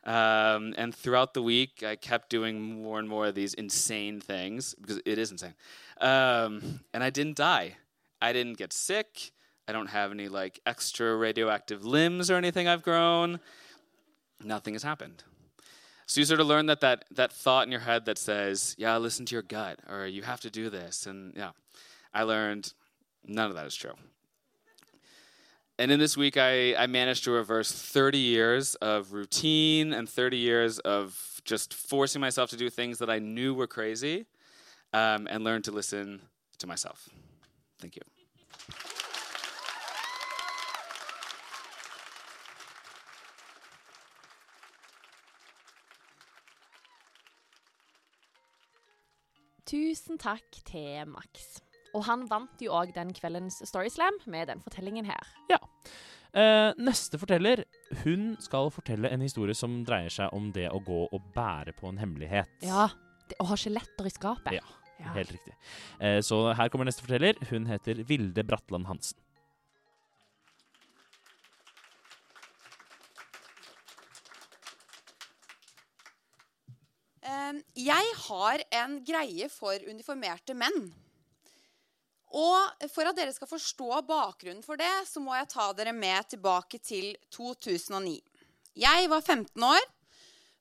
Um, 0.03 0.75
and 0.77 0.94
throughout 0.94 1.34
the 1.34 1.41
week, 1.41 1.84
I 1.84 1.96
kept 1.96 2.29
doing 2.29 2.62
more 2.62 3.00
and 3.00 3.10
more 3.10 3.27
of 3.27 3.36
these 3.36 3.53
insane 3.53 4.20
things 4.20 4.75
because 4.75 5.01
it 5.05 5.17
is 5.17 5.32
insane. 5.32 5.55
Um, 6.00 6.82
and 6.94 7.03
I 7.03 7.10
didn't 7.10 7.38
die. 7.38 7.77
I 8.22 8.34
didn't 8.34 8.58
get 8.58 8.72
sick. 8.72 9.32
I 9.67 9.72
don't 9.72 9.88
have 9.88 10.12
any 10.12 10.27
like 10.27 10.60
extra 10.65 11.15
radioactive 11.15 11.86
limbs 11.86 12.29
or 12.29 12.36
anything 12.36 12.67
I've 12.67 12.84
grown. 12.84 13.39
Nothing 14.43 14.74
has 14.74 14.84
happened. 14.84 15.24
So 16.07 16.22
you 16.22 16.25
sort 16.25 16.39
of 16.39 16.48
learn 16.48 16.67
that, 16.67 16.81
that 16.81 17.05
that 17.12 17.34
thought 17.34 17.65
in 17.65 17.72
your 17.72 17.81
head 17.81 18.05
that 18.05 18.17
says, 18.17 18.75
"Yeah, 18.77 18.95
listen 18.98 19.25
to 19.25 19.36
your 19.36 19.41
gut," 19.41 19.79
or 19.89 20.05
"You 20.05 20.22
have 20.22 20.41
to 20.41 20.51
do 20.51 20.69
this," 20.69 21.07
and 21.07 21.34
yeah, 21.36 21.51
I 22.13 22.24
learned 22.24 22.74
none 23.25 23.50
of 23.50 23.55
that 23.55 23.65
is 23.65 23.75
true. 23.75 23.93
And 25.77 25.91
in 25.91 26.00
this 26.00 26.15
week, 26.15 26.38
I, 26.38 26.74
I 26.75 26.88
managed 26.88 27.25
to 27.25 27.31
reverse 27.31 27.69
30 27.69 28.17
years 28.17 28.75
of 28.75 29.12
routine 29.12 29.91
and 29.91 30.07
30 30.07 30.38
years 30.38 30.79
of 30.79 31.41
just 31.43 31.74
forcing 31.74 32.22
myself 32.22 32.50
to 32.51 32.57
do 32.57 32.69
things 32.69 33.00
that 33.00 33.10
I 33.10 33.19
knew 33.19 33.53
were 33.53 33.67
crazy 33.67 34.25
um, 34.93 35.27
and 35.29 35.43
learn 35.43 35.62
to 35.63 35.72
listen 35.72 36.22
to 36.60 36.67
myself. 36.67 37.10
Thank 37.79 37.98
you. 37.98 38.14
Tusen 49.65 50.19
takk 50.22 50.60
til 50.67 51.07
Max. 51.10 51.55
Og 51.95 52.03
han 52.05 52.25
vant 52.29 52.62
jo 52.62 52.74
òg 52.75 52.91
den 52.93 53.13
kveldens 53.15 53.62
Storyslam 53.65 54.19
med 54.29 54.51
den 54.51 54.62
fortellingen 54.62 55.07
her. 55.10 55.31
Ja. 55.50 55.57
Eh, 56.36 56.75
neste 56.84 57.17
forteller 57.17 57.63
hun 58.03 58.34
skal 58.43 58.69
fortelle 58.75 59.10
en 59.10 59.24
historie 59.24 59.55
som 59.55 59.79
dreier 59.88 60.12
seg 60.12 60.34
om 60.36 60.51
det 60.53 60.67
å 60.69 60.81
gå 60.84 61.05
og 61.07 61.29
bære 61.34 61.74
på 61.79 61.89
en 61.89 62.01
hemmelighet. 62.01 62.51
Ja. 62.65 62.89
Det, 63.25 63.39
å 63.41 63.48
ha 63.50 63.57
skjeletter 63.57 64.05
i 64.05 64.13
skapet. 64.13 64.60
Ja, 64.60 65.12
Helt 65.15 65.34
riktig. 65.34 65.55
Eh, 66.00 66.19
så 66.24 66.53
her 66.55 66.69
kommer 66.69 66.88
neste 66.88 67.03
forteller. 67.03 67.39
Hun 67.50 67.65
heter 67.72 68.03
Vilde 68.07 68.45
Bratland 68.48 68.86
Hansen. 68.91 69.17
Jeg 77.77 78.13
har 78.25 78.63
en 78.81 78.99
greie 79.05 79.49
for 79.51 79.89
uniformerte 79.89 80.55
menn. 80.57 80.87
Og 82.35 82.87
for 82.91 83.07
at 83.07 83.15
dere 83.15 83.33
skal 83.35 83.49
forstå 83.49 84.01
bakgrunnen 84.07 84.63
for 84.65 84.79
det, 84.79 84.91
så 85.07 85.21
må 85.23 85.35
jeg 85.37 85.51
ta 85.53 85.69
dere 85.77 85.93
med 85.95 86.31
tilbake 86.33 86.81
til 86.83 87.13
2009. 87.31 88.17
Jeg 88.75 89.07
var 89.11 89.21
15 89.21 89.63
år, 89.63 89.85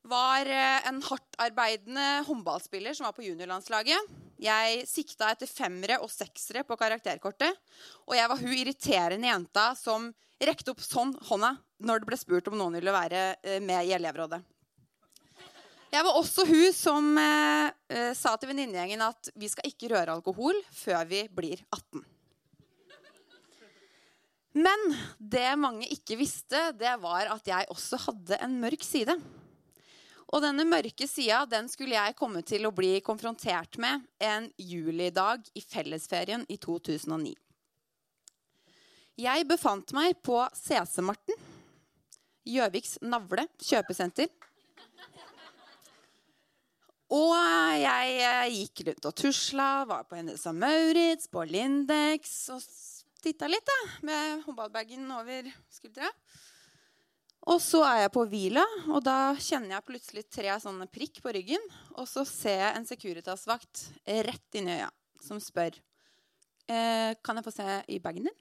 var 0.04 0.46
eh, 0.46 0.84
en 0.86 1.00
hardtarbeidende 1.02 2.06
håndballspiller 2.28 2.94
som 2.94 3.08
var 3.08 3.16
på 3.16 3.24
juniorlandslaget. 3.26 4.12
Jeg 4.44 4.84
sikta 4.86 5.30
etter 5.32 5.48
femmere 5.48 5.98
og 6.04 6.12
seksere 6.12 6.62
på 6.68 6.76
karakterkortet. 6.78 7.56
Og 8.06 8.14
jeg 8.18 8.30
var 8.30 8.42
hun 8.42 8.54
irriterende 8.54 9.30
jenta 9.30 9.70
som 9.78 10.10
rekte 10.44 10.74
opp 10.74 10.82
sånn 10.84 11.14
hånda 11.30 11.54
når 11.84 12.02
det 12.02 12.10
ble 12.10 12.18
spurt 12.20 12.50
om 12.50 12.58
noen 12.60 12.76
ville 12.78 12.94
være 12.94 13.24
eh, 13.42 13.62
med 13.64 13.88
i 13.88 13.96
elevrådet. 13.96 14.44
Jeg 15.94 16.02
var 16.02 16.16
også 16.18 16.42
hun 16.48 16.72
som 16.74 17.12
eh, 17.20 17.68
eh, 17.94 18.10
sa 18.18 18.32
til 18.34 18.50
venninnegjengen 18.50 19.02
at 19.04 19.28
vi 19.38 19.46
skal 19.52 19.68
ikke 19.68 19.92
røre 19.92 20.16
alkohol 20.16 20.56
før 20.74 21.04
vi 21.06 21.20
blir 21.30 21.60
18. 21.70 22.02
Men 24.54 24.82
det 25.18 25.52
mange 25.58 25.86
ikke 25.90 26.18
visste, 26.18 26.72
det 26.78 26.94
var 27.02 27.30
at 27.30 27.46
jeg 27.46 27.70
også 27.70 27.98
hadde 28.08 28.38
en 28.42 28.58
mørk 28.62 28.82
side. 28.86 29.14
Og 30.34 30.42
denne 30.42 30.66
mørke 30.66 31.06
sida 31.10 31.44
den 31.50 31.70
skulle 31.70 31.94
jeg 31.94 32.16
komme 32.18 32.42
til 32.46 32.66
å 32.66 32.74
bli 32.74 32.96
konfrontert 33.06 33.78
med 33.82 34.02
en 34.22 34.48
julidag 34.58 35.46
i 35.54 35.62
fellesferien 35.62 36.46
i 36.50 36.58
2009. 36.58 37.34
Jeg 39.22 39.46
befant 39.46 39.94
meg 39.94 40.18
på 40.26 40.40
CC-Marten, 40.58 41.38
Gjøviks 42.50 42.98
Navle 43.06 43.46
kjøpesenter. 43.62 44.32
Og 47.12 47.34
jeg 47.76 48.16
eh, 48.24 48.54
gikk 48.54 48.86
rundt 48.88 49.08
og 49.10 49.16
tusla, 49.18 49.68
var 49.88 50.06
på 50.08 50.16
Hennes 50.16 50.46
og 50.48 50.56
Maurits, 50.56 51.28
på 51.28 51.44
Lindex 51.44 52.32
og 52.54 52.64
titta 53.24 53.48
litt 53.48 53.66
da, 53.68 53.78
med 54.08 54.44
håndballbagen 54.46 55.04
over 55.12 55.50
skuldra. 55.72 56.08
Og 57.52 57.60
så 57.60 57.82
er 57.84 57.98
jeg 58.06 58.12
på 58.14 58.24
hvila, 58.30 58.64
og 58.88 59.02
da 59.04 59.34
kjenner 59.36 59.76
jeg 59.76 59.86
plutselig 59.90 60.24
tre 60.32 60.54
sånne 60.62 60.88
prikk 60.88 61.20
på 61.20 61.32
ryggen. 61.36 61.60
Og 62.00 62.08
så 62.08 62.24
ser 62.28 62.62
jeg 62.62 62.78
en 62.78 62.88
Securitas-vakt 62.88 63.84
rett 64.24 64.56
inn 64.56 64.70
i 64.70 64.78
øya 64.78 64.88
som 65.24 65.40
spør 65.40 65.76
eh, 66.68 67.12
Kan 67.24 67.38
jeg 67.38 67.46
få 67.46 67.52
se 67.54 67.76
i 67.92 68.00
bagen 68.02 68.28
din? 68.28 68.40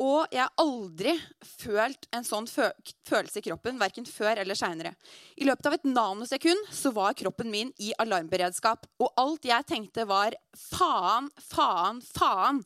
Og 0.00 0.32
jeg 0.32 0.40
har 0.40 0.62
aldri 0.62 1.12
følt 1.44 2.06
en 2.16 2.24
sånn 2.24 2.46
følelse 2.48 3.40
i 3.40 3.44
kroppen, 3.44 3.76
verken 3.80 4.06
før 4.08 4.40
eller 4.40 4.56
seinere. 4.56 4.94
I 5.36 5.44
løpet 5.44 5.68
av 5.68 5.76
et 5.76 5.84
nanosekund 5.84 6.70
så 6.72 6.92
var 6.96 7.18
kroppen 7.18 7.50
min 7.52 7.74
i 7.84 7.92
alarmberedskap. 8.00 8.88
Og 8.96 9.12
alt 9.20 9.44
jeg 9.44 9.68
tenkte, 9.68 10.08
var 10.08 10.36
faen, 10.56 11.28
faen, 11.50 12.00
faen. 12.00 12.62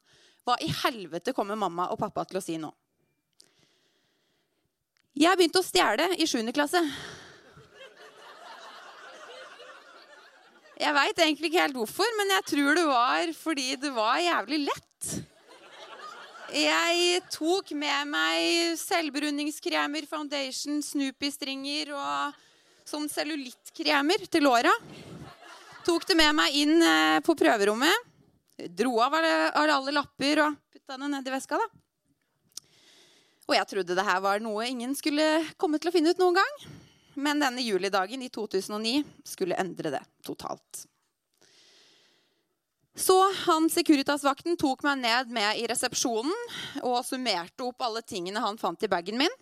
Hva 0.47 0.61
i 0.63 0.71
helvete 0.85 1.35
kommer 1.35 1.59
mamma 1.59 1.89
og 1.91 1.99
pappa 2.05 2.23
til 2.29 2.39
å 2.39 2.45
si 2.45 2.61
nå? 2.61 2.71
Jeg 5.19 5.39
begynte 5.39 5.63
å 5.63 5.67
stjele 5.67 6.09
i 6.19 6.27
7. 6.27 6.47
klasse. 6.55 6.81
Jeg 10.75 10.91
veit 10.95 11.21
egentlig 11.23 11.51
ikke 11.51 11.63
helt 11.63 11.79
hvorfor, 11.79 12.17
men 12.19 12.35
jeg 12.35 12.51
tror 12.51 12.75
det 12.79 12.89
var 12.89 13.31
fordi 13.39 13.69
det 13.81 13.95
var 13.95 14.23
jævlig 14.23 14.67
lett. 14.69 15.15
Jeg 16.53 17.23
tok 17.33 17.71
med 17.73 18.11
meg 18.11 18.75
selvbruningskremer, 18.77 20.05
foundation, 20.09 20.83
Snoopy-stringer 20.85 21.95
og 21.97 22.43
sånn 22.85 23.09
cellulittkremer 23.09 24.27
til 24.29 24.45
låra. 24.45 24.73
Tok 25.87 26.05
det 26.09 26.17
med 26.19 26.37
meg 26.37 26.59
inn 26.61 26.77
eh, 26.85 27.21
på 27.25 27.37
prøverommet. 27.39 28.13
Dro 28.77 28.99
av 29.03 29.17
alle 29.17 29.97
lapper 29.97 30.45
og 30.45 30.61
putta 30.73 30.99
det 31.01 31.11
ned 31.11 31.27
i 31.29 31.33
veska. 31.33 31.59
da. 31.59 31.67
Og 33.49 33.57
jeg 33.57 33.69
trodde 33.73 33.97
det 33.97 34.07
her 34.07 34.21
var 34.25 34.41
noe 34.45 34.69
ingen 34.69 34.95
skulle 34.97 35.45
komme 35.61 35.81
til 35.81 35.91
å 35.91 35.97
finne 35.97 36.13
ut 36.13 36.21
noen 36.21 36.39
gang. 36.39 36.57
Men 37.15 37.41
denne 37.41 37.65
julidagen 37.65 38.23
i 38.25 38.31
2009 38.33 39.03
skulle 39.29 39.59
endre 39.61 39.97
det 39.97 40.05
totalt. 40.27 40.85
Så 42.95 43.17
han 43.47 43.67
Securitas-vakten 43.71 44.57
tok 44.57 44.85
meg 44.87 45.01
ned 45.03 45.33
med 45.35 45.59
i 45.59 45.67
resepsjonen 45.67 46.35
og 46.87 47.03
summerte 47.07 47.67
opp 47.67 47.83
alle 47.83 48.05
tingene 48.07 48.43
han 48.43 48.59
fant 48.61 48.87
i 48.87 48.91
bagen 48.91 49.19
min. 49.19 49.35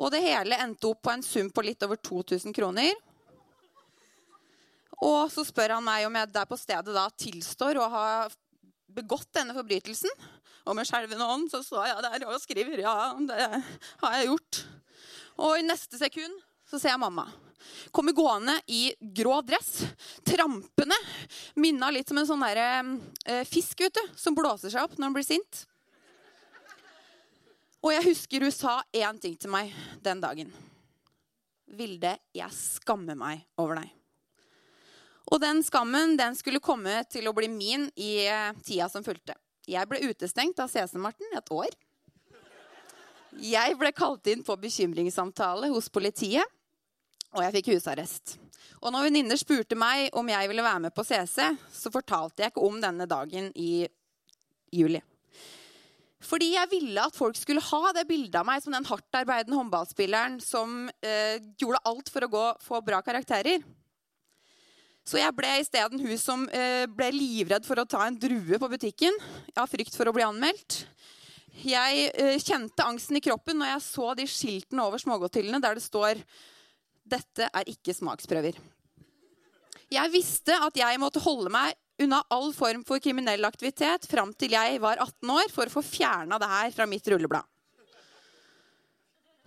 Og 0.00 0.08
det 0.14 0.22
hele 0.24 0.56
endte 0.64 0.88
opp 0.88 1.02
på 1.04 1.12
en 1.12 1.24
sum 1.24 1.50
på 1.52 1.64
litt 1.66 1.82
over 1.84 2.00
2000 2.00 2.56
kroner. 2.56 2.94
Og 5.04 5.28
så 5.32 5.44
spør 5.44 5.76
han 5.76 5.84
meg 5.84 6.06
om 6.08 6.16
jeg 6.16 6.32
der 6.32 6.48
på 6.48 6.58
stedet 6.60 6.96
da 6.96 7.06
tilstår 7.20 7.80
å 7.80 7.88
ha 7.92 8.06
begått 8.96 9.28
denne 9.36 9.56
forbrytelsen. 9.56 10.12
Og 10.68 10.76
med 10.76 10.88
skjelvende 10.88 11.28
hånd 11.28 11.48
så 11.52 11.60
står 11.64 11.88
jeg 11.90 12.06
der 12.06 12.26
og 12.28 12.40
skriver 12.40 12.84
ja, 12.84 12.96
det 13.28 13.44
har 14.00 14.16
jeg 14.16 14.32
gjort. 14.32 14.64
Og 15.40 15.56
i 15.58 15.68
neste 15.68 16.00
sekund 16.00 16.36
så 16.68 16.80
ser 16.80 16.94
jeg 16.94 17.02
mamma. 17.02 17.28
Kommer 17.94 18.16
gående 18.16 18.56
i 18.66 18.94
grå 19.00 19.40
dress, 19.46 19.84
trampende. 20.26 20.96
Minna 21.60 21.90
litt 21.92 22.08
som 22.08 22.18
en 22.20 22.28
sånn 22.28 22.46
der, 22.46 22.62
eh, 23.24 23.44
fisk 23.48 23.80
vet 23.80 23.94
du, 23.94 24.02
som 24.16 24.34
blåser 24.34 24.70
seg 24.70 24.82
opp 24.84 24.96
når 24.98 25.10
han 25.10 25.18
blir 25.18 25.26
sint. 25.26 25.66
Og 27.80 27.94
jeg 27.94 28.04
husker 28.10 28.44
hun 28.44 28.52
sa 28.52 28.82
én 28.92 29.20
ting 29.20 29.36
til 29.40 29.50
meg 29.52 29.72
den 30.04 30.20
dagen. 30.20 30.52
Vilde, 31.70 32.18
jeg 32.34 32.52
skammer 32.52 33.16
meg 33.16 33.46
over 33.56 33.80
deg. 33.80 33.92
Og 35.30 35.38
den 35.40 35.62
skammen 35.62 36.16
den 36.18 36.34
skulle 36.34 36.60
komme 36.60 37.04
til 37.08 37.28
å 37.30 37.34
bli 37.36 37.48
min 37.48 37.86
i 37.96 38.26
eh, 38.26 38.50
tida 38.66 38.88
som 38.90 39.04
fulgte. 39.06 39.36
Jeg 39.70 39.86
ble 39.88 40.02
utestengt 40.10 40.58
av 40.60 40.70
CC-Marten 40.72 41.36
et 41.38 41.52
år. 41.54 41.70
Jeg 43.38 43.76
ble 43.78 43.92
kalt 43.94 44.26
inn 44.32 44.42
på 44.42 44.56
bekymringssamtale 44.58 45.70
hos 45.70 45.88
politiet. 45.92 46.44
Og 47.36 47.44
jeg 47.44 47.54
fikk 47.58 47.74
husarrest. 47.74 48.38
Og 48.80 48.90
når 48.94 49.06
venninner 49.08 49.38
spurte 49.38 49.76
meg 49.78 50.08
om 50.16 50.28
jeg 50.30 50.48
ville 50.50 50.64
være 50.64 50.86
med 50.86 50.94
på 50.96 51.04
CC, 51.06 51.50
så 51.72 51.92
fortalte 51.92 52.42
jeg 52.42 52.52
ikke 52.52 52.66
om 52.66 52.80
denne 52.82 53.06
dagen 53.10 53.50
i 53.54 53.86
juli. 54.72 55.02
Fordi 56.20 56.50
jeg 56.52 56.68
ville 56.70 57.02
at 57.02 57.16
folk 57.16 57.38
skulle 57.38 57.64
ha 57.64 57.92
det 57.96 58.06
bildet 58.08 58.36
av 58.40 58.46
meg 58.48 58.60
som 58.62 58.74
den 58.74 58.86
hardtarbeidende 58.88 59.56
håndballspilleren 59.56 60.36
som 60.44 60.90
eh, 61.00 61.40
gjorde 61.60 61.80
alt 61.88 62.10
for 62.12 62.26
å 62.26 62.32
gå, 62.32 62.46
få 62.64 62.80
bra 62.84 63.00
karakterer. 63.04 63.64
Så 65.06 65.16
jeg 65.16 65.32
ble 65.34 65.54
isteden 65.62 66.02
hun 66.02 66.18
som 66.20 66.44
eh, 66.52 66.84
ble 66.86 67.08
livredd 67.14 67.64
for 67.66 67.80
å 67.80 67.88
ta 67.88 68.04
en 68.06 68.18
drue 68.20 68.60
på 68.60 68.68
butikken 68.70 69.16
av 69.56 69.70
frykt 69.72 69.96
for 69.96 70.10
å 70.10 70.14
bli 70.14 70.26
anmeldt. 70.26 70.82
Jeg 71.64 72.10
eh, 72.12 72.36
kjente 72.38 72.84
angsten 72.84 73.18
i 73.18 73.24
kroppen 73.24 73.58
når 73.60 73.74
jeg 73.74 73.86
så 73.88 74.12
de 74.18 74.28
skiltene 74.28 74.84
over 74.84 75.00
smågodthyllene 75.00 75.62
der 75.64 75.80
det 75.80 75.86
står 75.88 76.20
dette 77.10 77.48
er 77.50 77.70
ikke 77.70 77.94
smaksprøver. 77.96 78.58
Jeg 79.90 80.12
visste 80.12 80.54
at 80.54 80.76
jeg 80.78 81.00
måtte 81.02 81.22
holde 81.24 81.50
meg 81.50 81.74
unna 82.00 82.22
all 82.32 82.52
form 82.56 82.84
for 82.86 83.02
kriminell 83.02 83.44
aktivitet 83.44 84.06
fram 84.08 84.32
til 84.38 84.54
jeg 84.54 84.78
var 84.82 85.00
18 85.02 85.32
år, 85.34 85.50
for 85.52 85.66
å 85.66 85.74
få 85.74 85.82
fjerna 85.84 86.38
det 86.40 86.48
her 86.48 86.70
fra 86.74 86.86
mitt 86.88 87.06
rulleblad. 87.10 87.44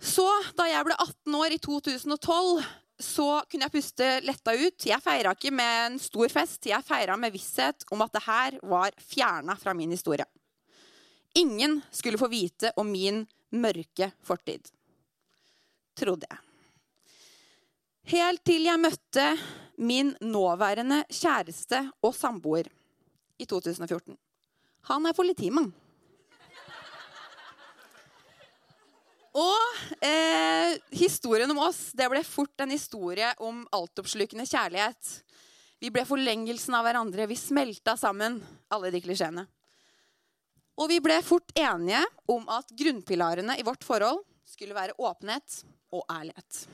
Så 0.04 0.26
da 0.58 0.66
jeg 0.68 0.84
ble 0.84 0.96
18 1.00 1.36
år 1.38 1.54
i 1.56 1.60
2012, 1.64 2.64
så 3.00 3.28
kunne 3.50 3.66
jeg 3.66 3.74
puste 3.74 4.08
letta 4.22 4.54
ut. 4.54 4.86
Jeg 4.86 5.02
feira 5.02 5.32
ikke 5.34 5.52
med 5.54 5.80
en 5.86 5.98
stor 6.02 6.30
fest, 6.30 6.68
jeg 6.68 6.86
feira 6.86 7.16
med 7.18 7.34
visshet 7.34 7.86
om 7.94 8.04
at 8.04 8.14
det 8.14 8.24
her 8.26 8.58
var 8.62 8.94
fjerna 9.00 9.56
fra 9.58 9.74
min 9.74 9.94
historie. 9.94 10.26
Ingen 11.34 11.80
skulle 11.90 12.20
få 12.20 12.28
vite 12.30 12.70
om 12.78 12.92
min 12.92 13.24
mørke 13.54 14.12
fortid. 14.22 14.68
Trodde 15.98 16.28
jeg. 16.30 16.53
Helt 18.04 18.42
til 18.44 18.66
jeg 18.68 18.80
møtte 18.80 19.30
min 19.80 20.10
nåværende 20.20 21.00
kjæreste 21.08 21.80
og 22.04 22.12
samboer 22.12 22.68
i 23.40 23.46
2014. 23.48 24.12
Han 24.90 25.08
er 25.08 25.16
politimann. 25.16 25.70
Og 29.34 30.04
eh, 30.04 30.76
historien 30.94 31.50
om 31.50 31.62
oss 31.64 31.88
det 31.96 32.06
ble 32.12 32.20
fort 32.28 32.60
en 32.62 32.70
historie 32.70 33.32
om 33.42 33.64
altoppslukende 33.74 34.46
kjærlighet. 34.46 35.16
Vi 35.82 35.90
ble 35.90 36.04
forlengelsen 36.06 36.76
av 36.76 36.84
hverandre. 36.86 37.26
Vi 37.26 37.40
smelta 37.40 37.96
sammen, 37.98 38.38
alle 38.70 38.92
de 38.94 39.02
klisjeene. 39.02 39.48
Og 40.78 40.92
vi 40.92 41.00
ble 41.02 41.18
fort 41.24 41.50
enige 41.58 42.04
om 42.30 42.46
at 42.52 42.70
grunnpilarene 42.78 43.58
i 43.58 43.66
vårt 43.66 43.82
forhold 43.86 44.22
skulle 44.46 44.76
være 44.76 44.94
åpenhet 45.00 45.62
og 45.94 46.04
ærlighet. 46.12 46.66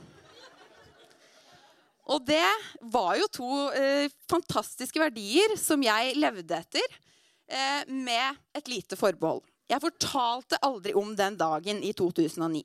Og 2.10 2.24
det 2.26 2.42
var 2.90 3.14
jo 3.20 3.28
to 3.30 3.50
eh, 3.76 4.10
fantastiske 4.30 4.98
verdier 4.98 5.54
som 5.60 5.82
jeg 5.84 6.16
levde 6.18 6.58
etter, 6.58 6.98
eh, 7.46 7.86
med 7.86 8.40
et 8.56 8.70
lite 8.70 8.98
forbehold. 8.98 9.44
Jeg 9.70 9.82
fortalte 9.84 10.58
aldri 10.66 10.94
om 10.98 11.14
den 11.14 11.38
dagen 11.38 11.82
i 11.86 11.92
2009. 11.94 12.64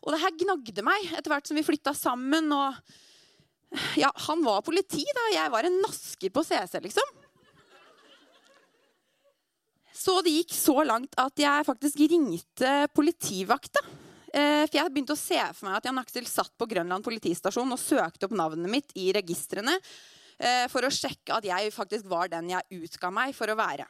Og 0.00 0.14
det 0.14 0.22
her 0.22 0.36
gnagde 0.40 0.84
meg 0.86 1.10
etter 1.12 1.28
hvert 1.34 1.48
som 1.50 1.58
vi 1.58 1.66
flytta 1.66 1.92
sammen. 1.92 2.48
og 2.56 2.78
ja, 4.00 4.08
Han 4.26 4.40
var 4.46 4.64
politi, 4.64 5.04
da. 5.04 5.26
Jeg 5.34 5.52
var 5.52 5.68
en 5.68 5.80
nasker 5.84 6.32
på 6.32 6.44
CC, 6.46 6.80
liksom. 6.80 7.16
Så 10.00 10.22
det 10.24 10.32
gikk 10.32 10.54
så 10.56 10.80
langt 10.88 11.12
at 11.20 11.36
jeg 11.36 11.66
faktisk 11.68 12.00
ringte 12.08 12.70
politivakta. 12.96 13.84
Eh, 14.30 14.64
For 14.68 14.78
jeg 14.78 14.92
begynte 14.94 15.16
å 15.16 15.18
se 15.18 15.38
for 15.56 15.66
meg 15.66 15.80
at 15.80 15.88
Jan 15.88 15.98
Aksel 15.98 16.26
satt 16.30 16.52
på 16.58 16.68
Grønland 16.70 17.02
politistasjon 17.06 17.74
og 17.74 17.80
søkte 17.82 18.28
opp 18.28 18.36
navnet 18.38 18.70
mitt 18.70 18.92
i 18.94 19.08
registrene 19.16 19.74
eh, 20.38 20.66
for 20.70 20.86
å 20.86 20.92
sjekke 20.94 21.34
at 21.40 21.48
jeg 21.48 21.72
faktisk 21.74 22.06
var 22.10 22.30
den 22.30 22.52
jeg 22.52 22.82
utga 22.84 23.10
meg 23.14 23.34
for 23.34 23.50
å 23.50 23.58
være. 23.58 23.88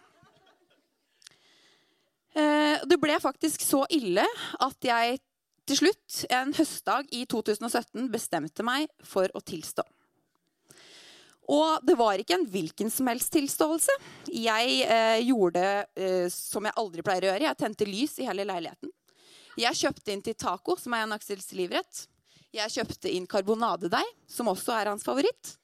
Eh, 2.33 2.81
Det 2.89 3.01
ble 3.03 3.19
faktisk 3.21 3.61
så 3.67 3.85
ille 3.93 4.25
at 4.61 4.87
jeg 4.87 5.21
til 5.69 5.77
slutt, 5.77 6.25
en 6.35 6.55
høstdag 6.57 7.11
i 7.15 7.27
2017, 7.31 8.09
bestemte 8.11 8.65
meg 8.67 8.89
for 9.07 9.31
å 9.37 9.43
tilstå. 9.45 9.85
Og 11.51 11.85
det 11.87 11.95
var 11.99 12.19
ikke 12.19 12.35
en 12.39 12.47
hvilken 12.47 12.91
som 12.91 13.07
helst 13.11 13.31
tilståelse. 13.35 13.95
Jeg 14.35 14.81
eh, 14.87 15.21
gjorde 15.27 15.63
eh, 15.95 16.27
som 16.33 16.67
jeg 16.67 16.79
aldri 16.79 17.05
pleier 17.07 17.27
å 17.27 17.31
gjøre. 17.33 17.47
Jeg 17.49 17.59
tente 17.61 17.87
lys 17.87 18.17
i 18.23 18.27
hele 18.27 18.47
leiligheten. 18.49 18.91
Jeg 19.61 19.77
kjøpte 19.77 20.13
inn 20.15 20.23
til 20.25 20.37
taco, 20.39 20.77
som 20.81 20.95
er 20.97 21.05
Jan 21.05 21.17
Aksels 21.17 21.51
livrett. 21.57 22.05
Jeg 22.55 22.73
kjøpte 22.73 23.11
inn 23.13 23.29
karbonadedeig, 23.31 24.07
som 24.31 24.49
også 24.51 24.73
er 24.75 24.91
hans 24.91 25.05
favoritt. 25.07 25.57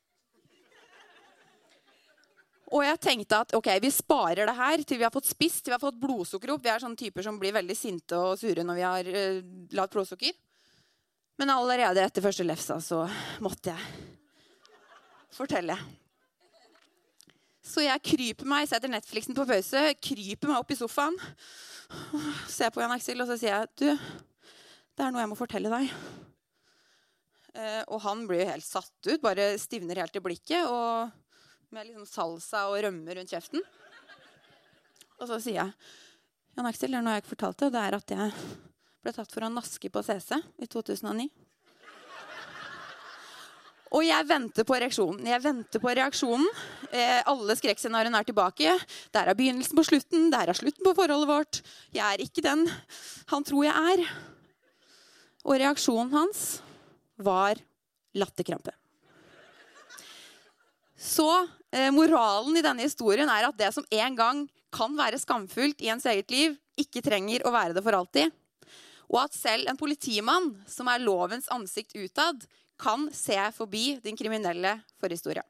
Og 2.74 2.82
jeg 2.82 2.98
tenkte 3.02 3.38
at 3.44 3.54
ok, 3.54 3.68
vi 3.82 3.90
sparer 3.94 4.48
det 4.48 4.56
her 4.58 4.82
til 4.82 4.98
vi 4.98 5.06
har 5.06 5.14
fått 5.14 5.28
spist, 5.28 5.62
til 5.62 5.70
vi 5.70 5.76
har 5.76 5.82
fått 5.82 6.00
blodsukker 6.02 6.50
opp. 6.52 6.64
Vi 6.64 6.72
er 6.72 6.82
sånne 6.82 6.98
typer 6.98 7.24
som 7.24 7.38
blir 7.40 7.54
veldig 7.54 7.76
sinte 7.78 8.18
og 8.18 8.40
sure 8.40 8.66
når 8.66 8.78
vi 8.78 8.86
har 8.86 9.10
uh, 9.14 9.44
lavt 9.78 9.94
blodsukker. 9.94 10.34
Men 11.38 11.52
allerede 11.52 12.02
etter 12.02 12.24
første 12.24 12.46
lefsa 12.46 12.80
så 12.82 13.04
måtte 13.44 13.74
jeg 13.74 14.10
fortelle. 15.36 15.76
Så 17.66 17.82
jeg 17.82 18.04
kryper 18.06 18.48
meg, 18.48 18.68
setter 18.70 18.90
Netflixen 18.90 19.36
på 19.36 19.46
pause, 19.48 19.82
kryper 19.98 20.52
meg 20.52 20.60
opp 20.60 20.70
i 20.70 20.78
sofaen, 20.78 21.16
ser 22.50 22.70
på 22.70 22.82
Jan 22.82 22.94
Aksel, 22.94 23.20
og 23.22 23.28
så 23.28 23.36
sier 23.40 23.52
jeg 23.56 23.72
du, 23.82 24.08
det 24.96 25.04
er 25.04 25.12
noe 25.12 25.24
jeg 25.24 25.32
må 25.32 25.38
fortelle 25.38 25.72
deg. 25.72 25.90
Eh, 27.56 27.82
og 27.90 28.00
han 28.06 28.24
blir 28.28 28.44
jo 28.44 28.50
helt 28.52 28.66
satt 28.66 29.10
ut, 29.10 29.20
bare 29.24 29.54
stivner 29.60 29.98
helt 30.02 30.16
i 30.16 30.22
blikket. 30.22 30.70
og 30.70 31.10
med 31.74 31.88
liksom 31.88 32.06
salsa 32.06 32.66
og 32.70 32.78
rømme 32.84 33.16
rundt 33.18 33.32
kjeften. 33.32 33.64
Og 35.16 35.26
så 35.28 35.40
sier 35.42 35.58
jeg 35.62 35.72
Jan 36.56 36.68
Aksel, 36.70 36.92
det 36.92 37.00
er 37.00 37.04
noe 37.04 37.16
jeg 37.16 37.24
ikke 37.24 37.34
fortalte. 37.34 37.68
Det 37.72 37.80
er 37.82 37.96
at 37.98 38.12
jeg 38.14 38.30
ble 39.04 39.12
tatt 39.12 39.32
for 39.34 39.44
å 39.44 39.52
naske 39.52 39.90
på 39.92 40.02
CC 40.06 40.38
i 40.62 40.68
2009. 40.72 41.26
Og 43.94 44.02
jeg 44.02 44.26
venter 44.26 44.66
på 44.66 44.74
reaksjonen. 44.74 45.26
Jeg 45.30 45.42
venter 45.44 45.82
på 45.82 45.92
reaksjonen. 45.94 46.46
Eh, 46.90 47.20
alle 47.30 47.54
skrekkscenarioene 47.58 48.18
er 48.18 48.26
tilbake. 48.26 48.72
Der 49.14 49.30
er 49.30 49.38
begynnelsen 49.38 49.78
på 49.78 49.84
slutten. 49.86 50.30
Der 50.34 50.50
er 50.50 50.58
slutten 50.58 50.82
på 50.82 50.94
forholdet 50.98 51.30
vårt. 51.30 51.60
Jeg 51.94 52.02
er 52.02 52.24
ikke 52.24 52.42
den 52.44 52.66
han 53.30 53.46
tror 53.46 53.68
jeg 53.68 53.94
er. 53.94 54.02
Og 55.46 55.60
reaksjonen 55.62 56.10
hans 56.16 56.42
var 57.22 57.60
latterkrampe. 58.16 58.74
Så 60.96 61.28
eh, 61.70 61.92
moralen 61.94 62.58
i 62.58 62.64
denne 62.64 62.88
historien 62.88 63.30
er 63.30 63.46
at 63.46 63.58
det 63.58 63.70
som 63.76 63.86
en 63.86 64.18
gang 64.18 64.44
kan 64.74 64.96
være 64.98 65.20
skamfullt 65.22 65.80
i 65.84 65.92
ens 65.92 66.08
eget 66.10 66.32
liv, 66.34 66.56
ikke 66.76 67.04
trenger 67.04 67.46
å 67.46 67.54
være 67.54 67.76
det 67.76 67.84
for 67.86 67.96
alltid. 67.96 68.34
Og 69.06 69.20
at 69.22 69.36
selv 69.36 69.70
en 69.70 69.78
politimann, 69.78 70.50
som 70.66 70.88
er 70.90 71.04
lovens 71.04 71.46
ansikt 71.54 71.94
utad, 71.94 72.42
kan 72.80 73.08
se 73.12 73.38
forbi 73.56 73.98
din 74.04 74.16
kriminelle 74.18 74.78
forhistorie. 75.00 75.44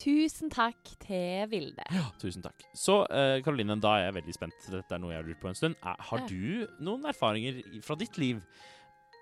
Tusen 0.00 0.48
takk 0.48 0.94
til 1.02 1.44
Vilde. 1.52 1.84
Ja, 1.92 2.06
tusen 2.20 2.40
takk. 2.40 2.62
Så 2.72 3.02
eh, 3.12 3.42
Karoline, 3.44 3.76
da 3.82 3.98
er 3.98 4.06
jeg 4.06 4.16
veldig 4.16 4.34
spent. 4.36 4.68
Dette 4.72 4.96
er 4.96 5.02
noe 5.02 5.12
jeg 5.12 5.20
har 5.20 5.26
lurt 5.28 5.42
på 5.42 5.50
en 5.50 5.58
stund. 5.58 5.76
Er, 5.84 5.98
har 6.08 6.22
du 6.30 6.64
noen 6.80 7.04
erfaringer 7.10 7.60
fra 7.84 7.98
ditt 8.00 8.16
liv 8.20 8.40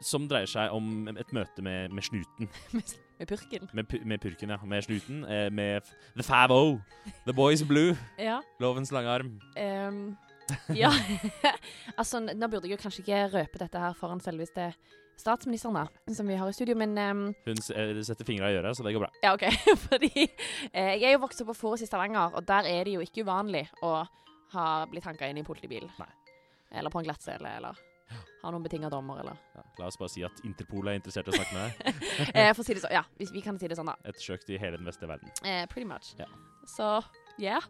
som 0.04 0.28
dreier 0.30 0.50
seg 0.50 0.72
om 0.74 1.08
et 1.10 1.32
møte 1.34 1.64
med, 1.64 1.94
med 1.94 2.06
snuten? 2.06 2.50
Med 3.18 3.26
purken. 3.26 3.64
Med, 3.74 3.94
med 4.06 4.20
purken, 4.22 4.50
ja. 4.54 4.56
Med 4.62 4.84
snuten. 4.86 5.24
Eh, 5.26 5.48
med 5.50 5.82
The 6.14 6.22
Five-O. 6.22 6.78
The 7.26 7.34
Boys 7.34 7.64
Blue. 7.66 7.96
Ja. 8.28 8.36
Lovens 8.60 8.92
lange 8.94 9.10
arm. 9.10 9.32
Um, 9.58 10.16
ja. 10.70 10.92
altså, 11.98 12.20
nå 12.20 12.46
burde 12.46 12.68
jeg 12.68 12.76
jo 12.76 12.82
kanskje 12.82 13.02
ikke 13.02 13.24
røpe 13.32 13.58
dette 13.58 13.82
her 13.82 13.96
foran 13.98 14.22
selveste 14.22 14.70
statsministeren, 15.18 15.74
da, 15.74 16.14
som 16.14 16.28
vi 16.30 16.36
har 16.38 16.46
i 16.46 16.54
studio, 16.54 16.76
men 16.78 16.94
um, 16.98 17.24
Hun 17.46 17.58
eh, 17.74 17.98
setter 18.06 18.24
fingra 18.24 18.52
i 18.52 18.60
øret, 18.60 18.76
så 18.76 18.86
det 18.86 18.94
går 18.94 19.08
bra. 19.08 19.10
Ja, 19.22 19.34
OK. 19.34 19.48
Fordi 19.88 20.12
eh, 20.22 20.94
jeg 20.94 21.08
er 21.10 21.16
jo 21.16 21.24
vokst 21.26 21.42
opp 21.42 21.50
på 21.50 21.58
Forus 21.58 21.82
i 21.82 21.90
Stavanger, 21.90 22.38
og 22.38 22.46
der 22.46 22.70
er 22.70 22.86
det 22.86 22.94
jo 22.94 23.02
ikke 23.02 23.26
uvanlig 23.26 23.66
å 23.82 24.04
ha 24.54 24.68
blitt 24.86 25.10
hanka 25.10 25.26
inn 25.26 25.40
i 25.40 25.42
en 25.42 25.48
politibil. 25.48 25.90
Nei. 25.98 26.10
Eller 26.78 26.92
på 26.92 27.02
en 27.02 27.08
glattcelle, 27.08 27.56
eller 27.58 27.87
ha 28.48 28.54
noen 28.54 28.64
betinga 28.66 28.90
dommer, 28.92 29.20
eller 29.22 29.38
Ja, 29.54 29.62
la 29.78 29.86
oss 29.92 29.98
bare 30.00 30.10
si 30.12 30.24
at 30.26 30.42
Interpol 30.48 30.88
er 30.90 30.98
interessert 30.98 31.28
i 31.28 31.34
å 31.34 31.38
snakke 31.38 31.54
med 31.54 31.64
deg. 31.68 32.04
eh, 32.34 32.50
For 32.56 32.64
å 32.64 32.68
si 32.68 32.74
det 32.78 32.82
sånn. 32.84 32.94
Ja, 32.98 33.04
Vi, 33.20 33.28
vi 33.38 33.44
kan 33.44 33.58
si 33.60 33.68
det 33.70 33.78
sånn, 33.78 33.90
da. 33.92 33.96
Ettersøkt 34.08 34.50
i 34.50 34.58
hele 34.60 34.80
den 34.80 34.88
vestlige 34.88 35.12
verden. 35.14 35.32
Eh, 35.44 35.64
pretty 35.70 35.86
much. 35.88 36.14
Ja. 36.18 36.26
Så 36.68 36.96
yeah. 37.38 37.62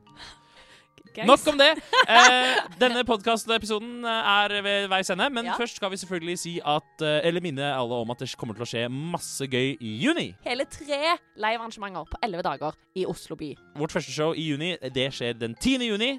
Gangs. 1.14 1.29
Nok 1.29 1.47
om 1.55 1.59
det. 1.61 1.69
Eh, 2.09 2.59
denne 2.81 3.03
podkastepisoden 3.07 4.05
er 4.09 4.53
ved 4.64 4.87
veis 4.91 5.11
ende, 5.12 5.27
men 5.31 5.45
Ja. 5.47 5.55
først 5.61 5.77
skal 5.77 5.91
vi 5.93 5.99
selvfølgelig 6.01 6.38
si 6.41 6.55
at 6.64 7.03
eh, 7.05 7.21
Eller 7.29 7.41
minne 7.45 7.69
alle 7.69 7.95
om 8.01 8.11
at 8.11 8.19
det 8.25 8.31
kommer 8.41 8.57
til 8.57 8.64
å 8.64 8.69
skje 8.69 8.85
masse 8.91 9.45
gøy 9.47 9.77
i 9.81 9.93
juni. 10.03 10.31
Hele 10.45 10.64
tre 10.64 11.17
livearrangementer 11.37 12.09
på 12.11 12.21
elleve 12.25 12.43
dager 12.47 12.77
i 12.97 13.05
Oslo 13.07 13.37
by. 13.37 13.53
Vårt 13.77 13.93
første 13.93 14.12
show 14.12 14.33
i 14.33 14.49
juni 14.51 14.73
det 14.95 15.11
skjer 15.14 15.37
den 15.38 15.55
10. 15.55 15.85
juni. 15.91 16.14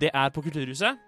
Det 0.00 0.10
er 0.14 0.32
på 0.34 0.42
Kulturhuset. 0.42 0.98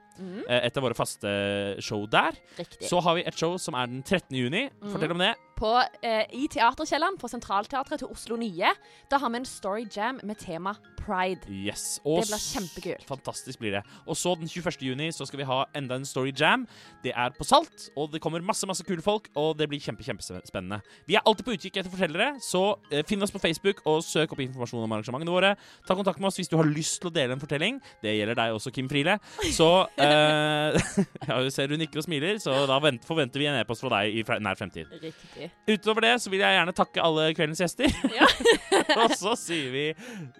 Eh, 0.49 0.67
Et 0.67 0.77
av 0.77 0.83
våre 0.83 0.95
faste 0.95 1.81
show 1.81 2.07
der. 2.11 2.33
riktig. 2.59 2.89
Så 2.89 3.01
har 3.03 3.15
vi 3.15 3.23
et 3.27 3.35
show 3.35 3.57
som 3.59 3.75
er 3.75 3.87
den 3.87 4.03
13. 4.03 4.37
juni. 4.37 4.69
Mhm. 4.81 4.93
Fortell 4.93 5.11
om 5.13 5.19
det. 5.19 5.35
På, 5.57 5.81
eh, 6.03 6.27
I 6.37 6.49
Teaterkjelleren 6.53 7.17
på 7.17 7.31
Sentralteatret 7.33 8.03
til 8.03 8.11
Oslo 8.13 8.37
Nye. 8.37 8.75
Da 9.11 9.17
har 9.23 9.31
vi 9.33 9.41
en 9.41 9.49
story 9.49 9.87
jam 9.89 10.21
med 10.23 10.37
tema 10.37 10.75
Pride. 11.07 11.47
Yes. 11.49 12.01
Og 12.05 12.25
Det 12.25 12.33
blir 12.33 12.43
kjempekult. 12.43 13.07
Fantastisk 13.09 13.61
blir 13.63 13.77
det. 13.79 13.83
Og 14.07 14.19
så 14.19 14.35
den 14.39 14.49
21. 14.51 14.83
juni 14.83 15.09
så 15.15 15.27
skal 15.29 15.41
vi 15.41 15.47
ha 15.49 15.65
enda 15.79 15.97
en 15.97 16.05
Story 16.05 16.33
Jam. 16.35 16.67
Det 17.05 17.13
er 17.15 17.31
på 17.37 17.47
Salt, 17.47 17.91
og 17.97 18.11
det 18.13 18.21
kommer 18.21 18.43
masse 18.45 18.67
masse 18.67 18.85
kule 18.85 19.03
folk, 19.03 19.29
og 19.39 19.57
det 19.59 19.69
blir 19.71 19.81
kjempe, 19.81 20.03
kjempespennende. 20.03 20.81
Vi 21.07 21.15
er 21.15 21.23
alltid 21.25 21.47
på 21.47 21.55
utkikk 21.55 21.79
etter 21.79 21.93
fortellere, 21.93 22.41
så 22.43 22.77
eh, 22.91 23.05
finn 23.07 23.23
oss 23.23 23.33
på 23.35 23.41
Facebook 23.43 23.85
og 23.87 24.03
søk 24.05 24.35
opp 24.35 24.43
informasjon 24.43 24.83
om 24.83 24.97
arrangementene 24.99 25.33
våre. 25.33 25.55
Ta 25.87 25.95
kontakt 25.95 26.21
med 26.21 26.29
oss 26.33 26.41
hvis 26.41 26.51
du 26.51 26.59
har 26.59 26.67
lyst 26.69 27.01
til 27.01 27.13
å 27.13 27.15
dele 27.15 27.37
en 27.37 27.43
fortelling. 27.43 27.81
Det 28.03 28.17
gjelder 28.17 28.41
deg 28.43 28.59
også, 28.59 28.75
Kim 28.75 28.91
Friele. 28.91 29.19
Så 29.55 29.71
eh, 30.03 30.77
Ja, 31.29 31.39
vi 31.39 31.55
ser 31.55 31.71
hun 31.71 31.81
nikker 31.81 32.03
og 32.03 32.09
smiler, 32.09 32.43
så 32.43 32.65
da 32.69 32.81
vent, 32.83 33.07
forventer 33.07 33.41
vi 33.41 33.49
en 33.51 33.61
e-post 33.61 33.85
fra 33.87 34.01
deg 34.01 34.19
i 34.19 34.27
nær 34.43 34.59
fremtid. 34.59 34.91
Riktig. 35.03 35.46
Utover 35.69 36.07
det 36.07 36.15
så 36.23 36.33
vil 36.33 36.43
jeg 36.45 36.59
gjerne 36.59 36.75
takke 36.77 37.03
alle 37.03 37.29
kveldens 37.37 37.63
gjester. 37.65 37.93
Ja. 38.15 38.29
og 39.03 39.17
så 39.19 39.35
sier 39.41 39.71
vi 39.75 39.87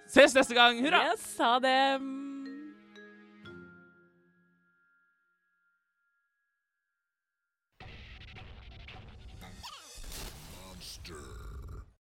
ses 0.09 0.35
neste 0.37 0.57
gang. 0.57 0.79
Hurra! 0.83 1.03
Jeg 1.11 1.21
sa 1.23 1.57
det. 1.63 1.77